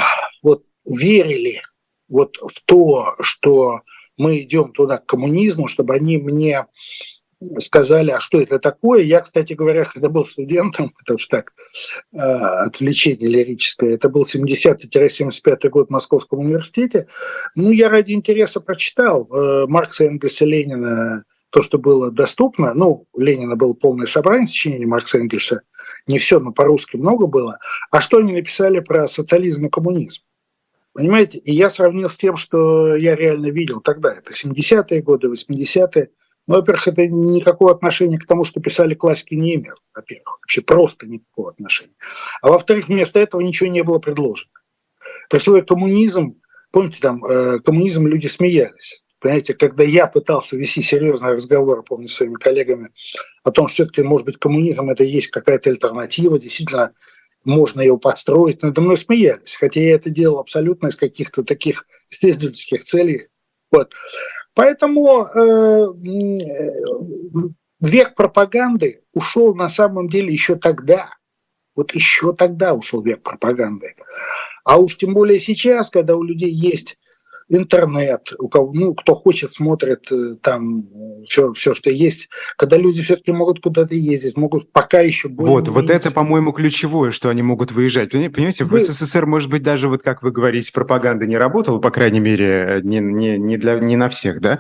[0.44, 1.62] вот верили
[2.08, 3.82] вот в то, что
[4.18, 6.66] мы идем туда к коммунизму, чтобы они мне
[7.60, 9.04] сказали, а что это такое.
[9.04, 11.54] Я, кстати говоря, когда был студентом, это уж так,
[12.12, 17.08] э, отвлечение лирическое, это был 70-75 год в Московском университете,
[17.56, 23.20] ну, я ради интереса прочитал э, Маркса, Энгельса, Ленина, то, что было доступно, ну, у
[23.20, 25.62] Ленина было полное собрание сочинений Маркса Энгельса,
[26.08, 27.60] не все, но по-русски много было,
[27.92, 30.22] а что они написали про социализм и коммунизм.
[30.94, 31.38] Понимаете?
[31.38, 34.14] И я сравнил с тем, что я реально видел тогда.
[34.14, 36.10] Это 70-е годы, 80-е.
[36.48, 39.76] Ну, во-первых, это никакого отношения к тому, что писали классики, не имел.
[39.94, 41.94] Во-первых, вообще просто никакого отношения.
[42.42, 44.52] А во-вторых, вместо этого ничего не было предложено.
[45.30, 46.42] При слове коммунизм,
[46.72, 49.04] помните, там э, коммунизм люди смеялись.
[49.20, 52.90] Понимаете, когда я пытался вести серьезный разговор, помню, с своими коллегами
[53.44, 56.94] о том, что все-таки, может быть, коммунизм– это есть какая-то альтернатива, действительно,
[57.44, 62.84] можно его подстроить, надо мной смеялись, хотя я это делал абсолютно из каких-то таких исследовательских
[62.84, 63.28] целей.
[63.72, 63.94] Вот.
[64.54, 65.88] Поэтому э,
[67.80, 71.12] век пропаганды ушел на самом деле еще тогда.
[71.76, 73.96] Вот еще тогда ушел век пропаганды.
[74.66, 76.98] А уж тем более сейчас, когда у людей есть
[77.50, 80.86] интернет, у кого, ну, кто хочет, смотрит э, там
[81.28, 82.30] все, все, что есть.
[82.58, 87.12] Когда люди все-таки могут куда-то ездить, могут пока еще более Вот, вот это, по-моему, ключевое,
[87.12, 88.12] что они могут выезжать.
[88.12, 88.80] Понимаете, вы...
[88.80, 92.82] в СССР, может быть, даже вот как вы говорите, пропаганда не работала, по крайней мере,
[92.84, 94.60] не, не, не, для, не на всех, да?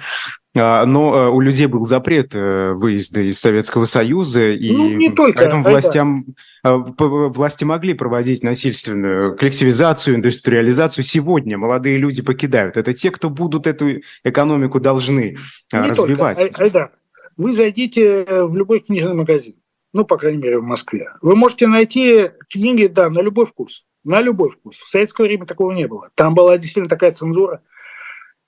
[0.58, 5.12] А, но э, у людей был запрет э, выезда из Советского Союза, и ну, не
[5.12, 6.26] только, поэтому властям,
[6.64, 6.76] да.
[6.76, 11.04] власти могли проводить насильственную коллективизацию, индустриализацию.
[11.04, 12.78] Сегодня молодые люди покидают.
[12.78, 15.38] Это те, кто будут эту экономику должны
[15.72, 16.40] не развивать.
[16.40, 16.64] Только.
[16.64, 16.92] Айдар,
[17.38, 19.54] вы зайдите в любой книжный магазин,
[19.94, 21.12] ну, по крайней мере, в Москве.
[21.22, 23.86] Вы можете найти книги, да, на любой вкус.
[24.04, 24.78] На любой вкус.
[24.78, 26.10] В советское время такого не было.
[26.16, 27.62] Там была действительно такая цензура–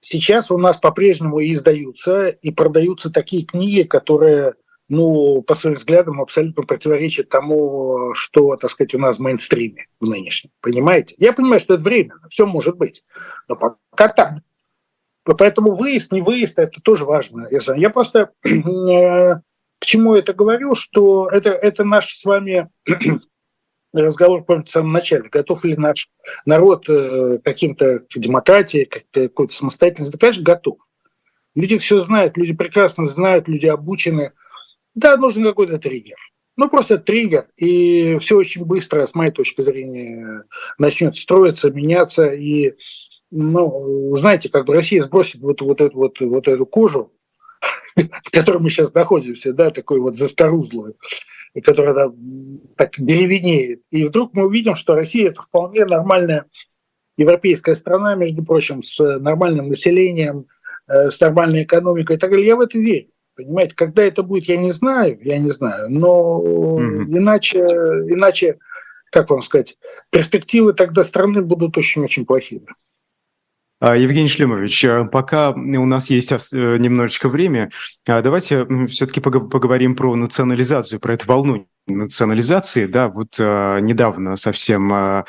[0.02, 4.56] Сейчас у нас по-прежнему издаются и продаются такие книги, которые,
[4.90, 10.08] ну, по своим взглядам, абсолютно противоречат тому, что, так сказать, у нас в мейнстриме в
[10.08, 10.50] нынешнем.
[10.60, 11.16] Понимаете?
[11.20, 13.04] Я понимаю, что это временно, все может быть.
[13.48, 14.34] Но пока так.
[15.24, 17.48] Поэтому выезд, не выезд, это тоже важно.
[17.50, 18.50] Я просто э,
[19.82, 22.70] к чему это говорю, что это, это наш с вами
[23.94, 26.10] разговор, помните, в самом начале, готов ли наш
[26.46, 30.78] народ э, каким-то к демократии, какой-то самостоятельности, да, конечно, готов.
[31.56, 34.32] Люди все знают, люди прекрасно знают, люди обучены.
[34.96, 36.18] Да, нужен какой-то триггер.
[36.58, 40.44] Ну, просто триггер, и все очень быстро, с моей точки зрения,
[40.78, 42.28] начнет строиться, меняться.
[42.28, 42.76] И,
[43.32, 47.12] ну, знаете, как бы Россия сбросит вот, вот, эту, вот, вот эту кожу,
[47.96, 50.96] в которой мы сейчас находимся, да, такой вот заскорузлую,
[51.54, 52.12] и которая да,
[52.76, 53.82] так деревенеет.
[53.92, 56.46] И вдруг мы увидим, что Россия это вполне нормальная
[57.18, 60.46] европейская страна, между прочим, с нормальным населением,
[60.88, 62.48] э, с нормальной экономикой и так далее.
[62.48, 63.08] Я в это верю.
[63.36, 67.18] Понимаете, когда это будет, я не знаю, я не знаю, но mm-hmm.
[67.18, 68.60] иначе, иначе,
[69.10, 69.78] как вам сказать,
[70.10, 72.68] перспективы тогда страны будут очень-очень плохими.
[73.82, 77.72] А, Евгений Шлемович, э, пока у нас есть э, немножечко времени,
[78.08, 82.86] а, давайте все-таки поговорим про национализацию, про эту волну национализации.
[82.86, 85.26] Да, вот а, недавно совсем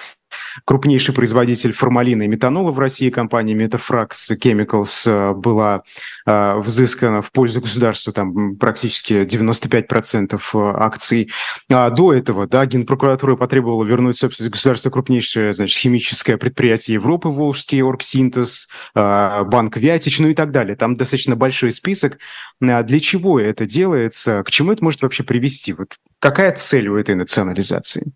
[0.64, 4.10] Крупнейший производитель формалина и метанола в России, компания Metafrax
[4.42, 5.82] Chemicals, э, была
[6.26, 11.30] э, взыскана в пользу государства там практически 95% э, акций.
[11.70, 17.82] А до этого, да, Генпрокуратура потребовала вернуть собственность государства крупнейшее, значит, химическое предприятие Европы, Волжский
[17.82, 20.76] Оргсинтез, Банк Вятич, ну и так далее.
[20.76, 22.18] Там достаточно большой список.
[22.60, 24.42] Для чего это делается?
[24.44, 25.72] К чему это может вообще привести?
[25.72, 28.12] Вот какая цель у этой национализации?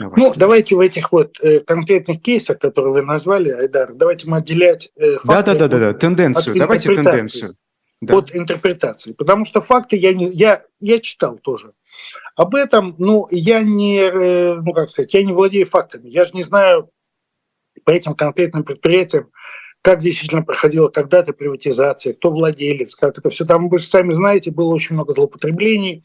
[0.00, 4.90] Ну, давайте в этих вот э, конкретных кейсах, которые вы назвали, Айдар, давайте мы отделять
[4.96, 7.54] э, факты да, да, да, да, да, тенденцию, давайте тенденцию.
[8.00, 8.18] Да.
[8.18, 9.12] От интерпретации.
[9.12, 11.72] Потому что факты я, не, я, я читал тоже.
[12.36, 16.08] Об этом, ну, я не, э, ну, как сказать, я не владею фактами.
[16.08, 16.90] Я же не знаю
[17.84, 19.30] по этим конкретным предприятиям,
[19.80, 23.44] как действительно проходила когда-то приватизация, кто владелец, как это все.
[23.44, 26.04] Там, вы же сами знаете, было очень много злоупотреблений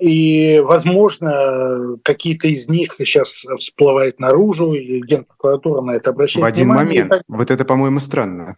[0.00, 6.68] и, возможно, какие-то из них сейчас всплывают наружу, и Генпрокуратура на это обращает В один
[6.68, 7.04] внимание.
[7.04, 7.22] момент.
[7.28, 8.56] Вот это, по-моему, странно.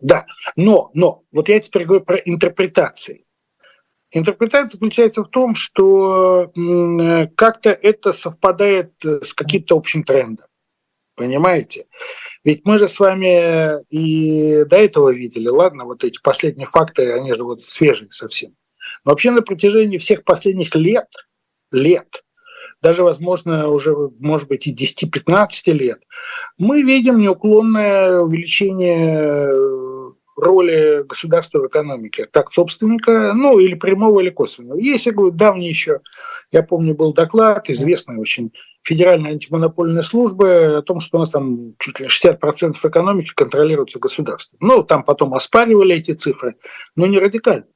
[0.00, 0.24] Да,
[0.56, 3.24] но, но, вот я теперь говорю про интерпретации.
[4.10, 6.50] Интерпретация заключается в том, что
[7.36, 10.46] как-то это совпадает с каким-то общим трендом.
[11.14, 11.86] Понимаете?
[12.44, 17.34] Ведь мы же с вами и до этого видели, ладно, вот эти последние факты, они
[17.34, 18.54] же вот свежие совсем.
[19.04, 21.08] Вообще на протяжении всех последних лет,
[21.70, 22.22] лет,
[22.80, 26.00] даже, возможно, уже, может быть, и 10-15 лет,
[26.58, 29.52] мы видим неуклонное увеличение
[30.36, 34.78] роли государства в экономике, как собственника, ну, или прямого, или косвенного.
[34.78, 36.00] Есть, я говорю, давний еще,
[36.50, 41.74] я помню, был доклад, известный очень, Федеральной антимонопольной службы о том, что у нас там
[41.78, 44.58] чуть ли 60% экономики контролируется государством.
[44.60, 46.56] Ну, там потом оспаривали эти цифры,
[46.96, 47.66] но не радикально.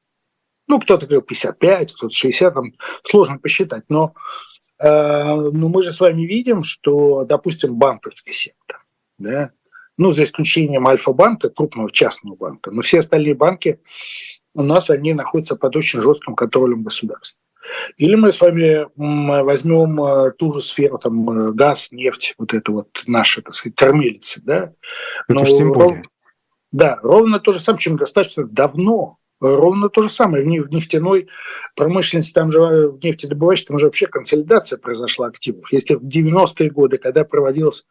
[0.69, 2.73] Ну, кто-то говорил 55, кто-то 60, там
[3.05, 4.15] сложно посчитать, но,
[4.79, 8.85] э, но ну, мы же с вами видим, что, допустим, банковский сектор,
[9.19, 9.53] да,
[9.97, 13.81] ну, за исключением Альфа-банка, крупного частного банка, но все остальные банки
[14.55, 17.41] у нас, они находятся под очень жестким контролем государства.
[17.97, 22.73] Или мы с вами возьмем э, ту же сферу, там, э, газ, нефть, вот это
[22.73, 24.73] вот наши, так сказать, кормилицы, да?
[25.29, 26.05] Ну, это тем более.
[26.73, 31.29] Да, ровно то же самое, чем достаточно давно Ровно то же самое в нефтяной
[31.75, 35.71] промышленности, там же э, в нефтедобывающей, там же вообще консолидация произошла активов.
[35.73, 37.85] Если в 90-е годы, когда проводилась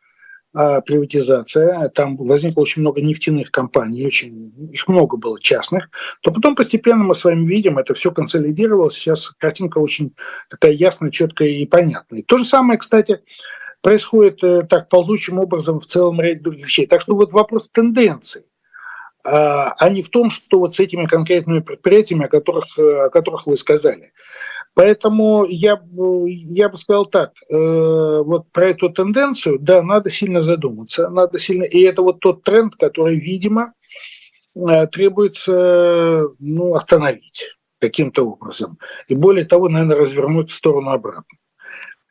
[0.58, 5.90] а, приватизация, там возникло очень много нефтяных компаний, очень, их много было частных,
[6.22, 10.16] то потом постепенно мы с вами видим, это все консолидировалось, сейчас картинка очень
[10.50, 12.24] такая ясная, четкая и понятная.
[12.24, 13.20] То же самое, кстати,
[13.82, 16.88] происходит э, так ползучим образом в целом ряде других вещей.
[16.88, 18.46] Так что вот вопрос тенденций,
[19.26, 23.10] а, а не в том, что вот с этими конкретными предприятиями, о которых, э, о
[23.10, 24.12] которых вы сказали.
[24.76, 27.56] Поэтому я, я бы сказал так, э,
[28.24, 32.76] вот про эту тенденцию, да, надо сильно задуматься, надо сильно, и это вот тот тренд,
[32.76, 33.74] который, видимо,
[34.56, 38.78] э, требуется ну, остановить каким-то образом.
[39.08, 41.24] И более того, наверное, развернуть в сторону обратно.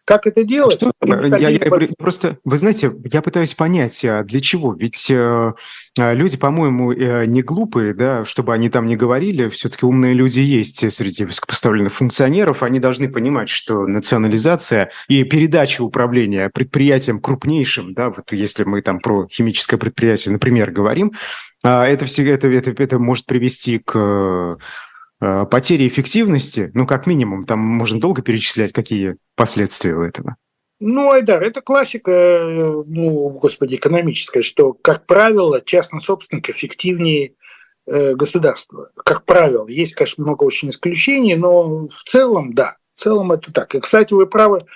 [0.05, 0.75] Как это делать?
[0.75, 0.93] Что?
[1.03, 4.75] Я, я, я, просто, вы знаете, я пытаюсь понять, а для чего?
[4.75, 5.53] Ведь э,
[5.99, 10.41] а, люди, по-моему, э, не глупые, да, чтобы они там не говорили, все-таки умные люди
[10.41, 18.11] есть среди высокопоставленных функционеров, они должны понимать, что национализация и передача управления предприятием крупнейшим, да,
[18.11, 21.13] вот если мы там про химическое предприятие, например, говорим,
[21.63, 24.59] э, это, все, это, это, это может привести к
[25.51, 30.37] потери эффективности, ну, как минимум, там можно долго перечислять, какие последствия у этого.
[30.81, 37.35] Ну, Айдар, это классика, э, ну, господи, экономическая, что, как правило, частный собственник эффективнее
[37.87, 38.91] э, государства.
[39.05, 43.75] Как правило, есть, конечно, много очень исключений, но в целом, да, в целом это так.
[43.75, 44.67] И, кстати, вы правы,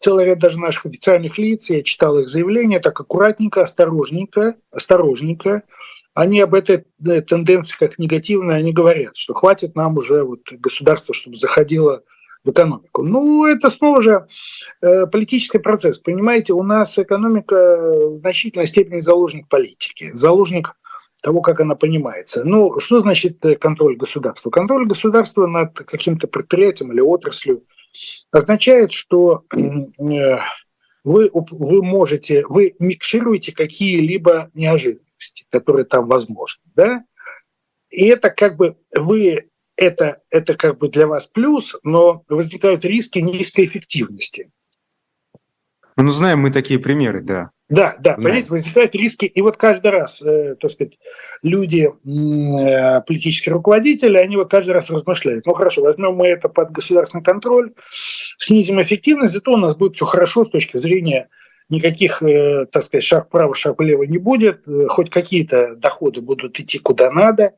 [0.00, 5.62] целый ряд даже наших официальных лиц, я читал их заявления, так аккуратненько, осторожненько, осторожненько,
[6.18, 11.36] они об этой тенденции как негативной, они говорят, что хватит нам уже вот государства, чтобы
[11.36, 12.02] заходило
[12.42, 13.04] в экономику.
[13.04, 14.26] Ну, это снова же
[14.82, 16.00] э, политический процесс.
[16.00, 20.72] Понимаете, у нас экономика в значительной степени заложник политики, заложник
[21.22, 22.42] того, как она понимается.
[22.42, 24.50] Ну, что значит э, контроль государства?
[24.50, 27.62] Контроль государства над каким-то предприятием или отраслью
[28.32, 30.38] означает, что э,
[31.04, 37.04] вы, вы можете, вы микшируете какие-либо неожиданности возможности, которые там возможны, да,
[37.90, 43.20] и это как бы вы это, это как бы для вас плюс, но возникают риски
[43.20, 44.50] низкой эффективности.
[45.96, 47.50] Ну, знаем мы такие примеры, да.
[47.68, 48.22] Да, да, Знаем.
[48.22, 49.26] понимаете, возникают риски.
[49.26, 50.98] И вот каждый раз, э, так сказать,
[51.42, 55.44] люди, э, политические руководители, они вот каждый раз размышляют.
[55.44, 57.74] Ну, хорошо, возьмем мы это под государственный контроль,
[58.38, 61.28] снизим эффективность, зато у нас будет все хорошо с точки зрения
[61.68, 66.58] никаких, э, так сказать, шаг вправо, шаг влево не будет, э, хоть какие-то доходы будут
[66.58, 67.54] идти куда надо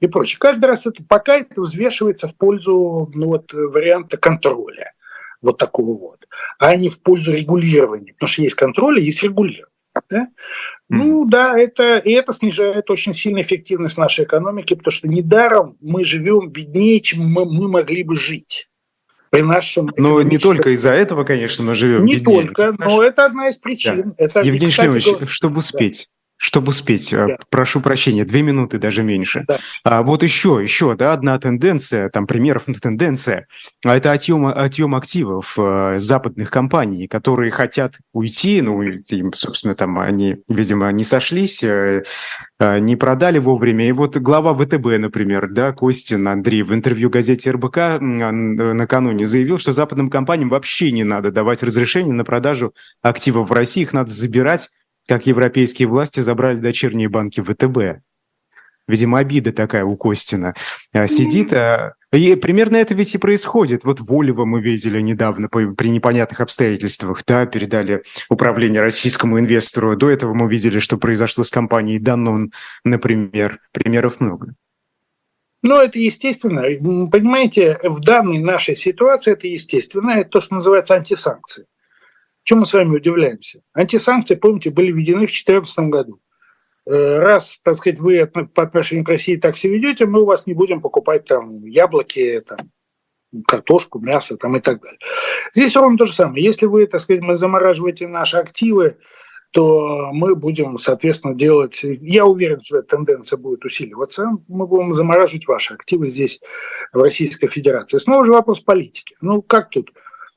[0.00, 0.38] и прочее.
[0.38, 4.92] Каждый раз это пока это взвешивается в пользу ну, вот, варианта контроля
[5.40, 6.26] вот такого вот,
[6.58, 9.66] а не в пользу регулирования, потому что есть контроль, и есть регулирование.
[10.10, 10.22] Да?
[10.22, 10.26] Mm.
[10.88, 16.04] Ну да, это, и это снижает очень сильно эффективность нашей экономики, потому что недаром мы
[16.04, 18.68] живем беднее, чем мы, мы могли бы жить
[19.34, 19.90] при нашем...
[19.96, 22.04] Но не только из-за этого, конечно, мы живем.
[22.04, 22.44] Не беднее.
[22.46, 24.14] только, но это одна из причин.
[24.16, 24.24] Да.
[24.24, 27.36] Это, Евгений Шлемович, чтобы успеть, чтобы успеть, э, да.
[27.48, 29.44] прошу прощения, две минуты, даже меньше.
[29.46, 29.58] Да.
[29.84, 33.46] А, вот еще, еще, да, одна тенденция, там примеров ну, тенденция,
[33.84, 39.98] а это отъем, отъем активов э, западных компаний, которые хотят уйти, ну, им, собственно, там
[39.98, 42.02] они, видимо, не сошлись, э,
[42.58, 43.88] э, не продали вовремя.
[43.88, 49.72] И вот глава ВТБ, например, да, Костин Андрей в интервью газете РБК накануне заявил, что
[49.72, 54.68] западным компаниям вообще не надо давать разрешение на продажу активов в России, их надо забирать
[55.06, 58.02] как европейские власти забрали дочерние банки ВТБ.
[58.86, 60.54] Видимо, обида такая у Костина.
[60.92, 61.94] А, сидит, а...
[62.12, 63.82] и примерно это ведь и происходит.
[63.84, 69.96] Вот Волева мы видели недавно при непонятных обстоятельствах, да, передали управление российскому инвестору.
[69.96, 72.52] До этого мы видели, что произошло с компанией Данон,
[72.84, 73.60] например.
[73.72, 74.54] Примеров много.
[75.62, 76.60] Ну, это естественно.
[77.08, 80.10] Понимаете, в данной нашей ситуации это естественно.
[80.10, 81.64] Это то, что называется антисанкции.
[82.44, 83.62] Чем мы с вами удивляемся?
[83.72, 86.20] Антисанкции, помните, были введены в 2014 году.
[86.86, 90.46] Э, раз, так сказать, вы по отношению к России так себя ведете, мы у вас
[90.46, 92.70] не будем покупать там яблоки, там,
[93.46, 94.98] картошку, мясо там, и так далее.
[95.54, 96.44] Здесь ровно то же самое.
[96.44, 98.98] Если вы, так сказать, мы замораживаете наши активы,
[99.52, 101.80] то мы будем, соответственно, делать...
[101.82, 104.28] Я уверен, что эта тенденция будет усиливаться.
[104.48, 106.40] Мы будем замораживать ваши активы здесь,
[106.92, 107.98] в Российской Федерации.
[107.98, 109.16] Снова же вопрос политики.
[109.20, 109.92] Ну, как тут?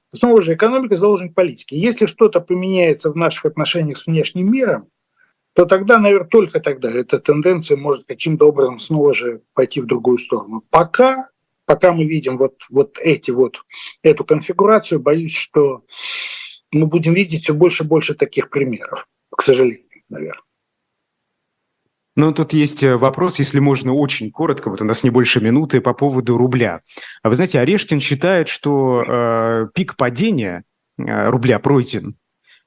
[0.09, 1.75] Снова же, экономика заложник политики.
[1.75, 4.89] Если что-то поменяется в наших отношениях с внешним миром,
[5.53, 10.19] то тогда, наверное, только тогда эта тенденция может каким-то образом снова же пойти в другую
[10.19, 10.63] сторону.
[10.69, 11.29] Пока,
[11.65, 13.63] пока мы видим вот, вот, эти вот
[14.03, 15.83] эту конфигурацию, боюсь, что
[16.71, 20.46] мы будем видеть все больше и больше таких примеров, к сожалению, наверное.
[22.17, 25.81] Ну, тут есть э, вопрос, если можно очень коротко, вот у нас не больше минуты,
[25.81, 26.81] по поводу рубля.
[27.21, 30.63] А вы знаете, Орешкин считает, что э, пик падения
[30.97, 32.15] э, рубля пройден.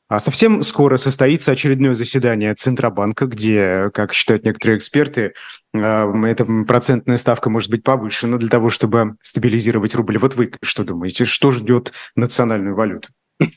[0.07, 5.33] А совсем скоро состоится очередное заседание Центробанка, где, как считают некоторые эксперты,
[5.75, 10.19] э, эта процентная ставка может быть повышена для того, чтобы стабилизировать рубль.
[10.19, 13.09] Вот вы что думаете, что ждет национальную валюту?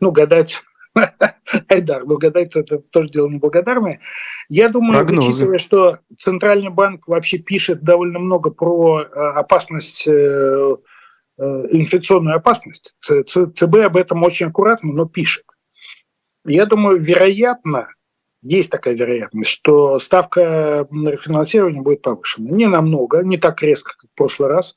[0.00, 0.62] Ну, гадать
[1.68, 4.00] Айдар, гадать это тоже дело неблагодарное.
[4.48, 5.28] Я думаю, Прогнозы.
[5.28, 10.10] учитывая, что Центральный банк вообще пишет довольно много про э, опасность э,
[11.38, 12.94] э, инфляционную опасность.
[13.00, 15.44] ЦБ об этом очень аккуратно, но пишет.
[16.44, 17.88] Я думаю, вероятно,
[18.42, 22.50] есть такая вероятность, что ставка рефинансирования будет повышена.
[22.50, 24.76] Не намного, не так резко, как в прошлый раз.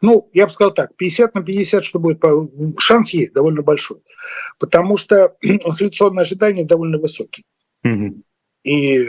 [0.00, 2.22] Ну, я бы сказал так, 50 на 50, что будет,
[2.78, 3.98] шанс есть довольно большой.
[4.58, 7.44] Потому что инфляционные ожидания довольно высокие.
[7.86, 8.22] Mm-hmm.
[8.64, 9.00] И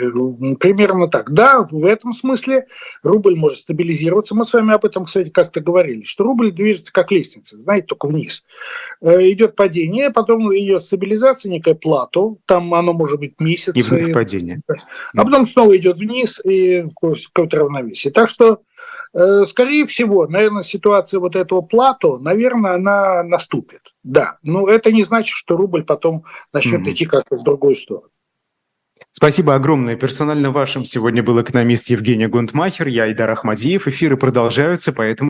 [0.59, 1.31] примерно так.
[1.31, 2.65] Да, в этом смысле
[3.03, 4.35] рубль может стабилизироваться.
[4.35, 8.07] Мы с вами об этом, кстати, как-то говорили, что рубль движется как лестница, знаете, только
[8.07, 8.45] вниз.
[9.01, 13.75] Э, идет падение, потом идет стабилизация, некое плату, там оно может быть месяц.
[13.75, 14.61] И вновь падение.
[15.15, 18.11] А потом снова идет вниз и какое-то равновесие.
[18.11, 18.61] Так что,
[19.13, 23.93] э, скорее всего, наверное, ситуация вот этого плату, наверное, она наступит.
[24.01, 26.91] Да, но это не значит, что рубль потом начнет mm-hmm.
[26.91, 28.09] идти как-то в другую сторону.
[29.11, 29.95] Спасибо огромное.
[29.95, 33.87] Персонально вашим сегодня был экономист Евгений Гунтмахер, я Идар Ахмадиев.
[33.87, 35.13] Эфиры продолжаются, поэтому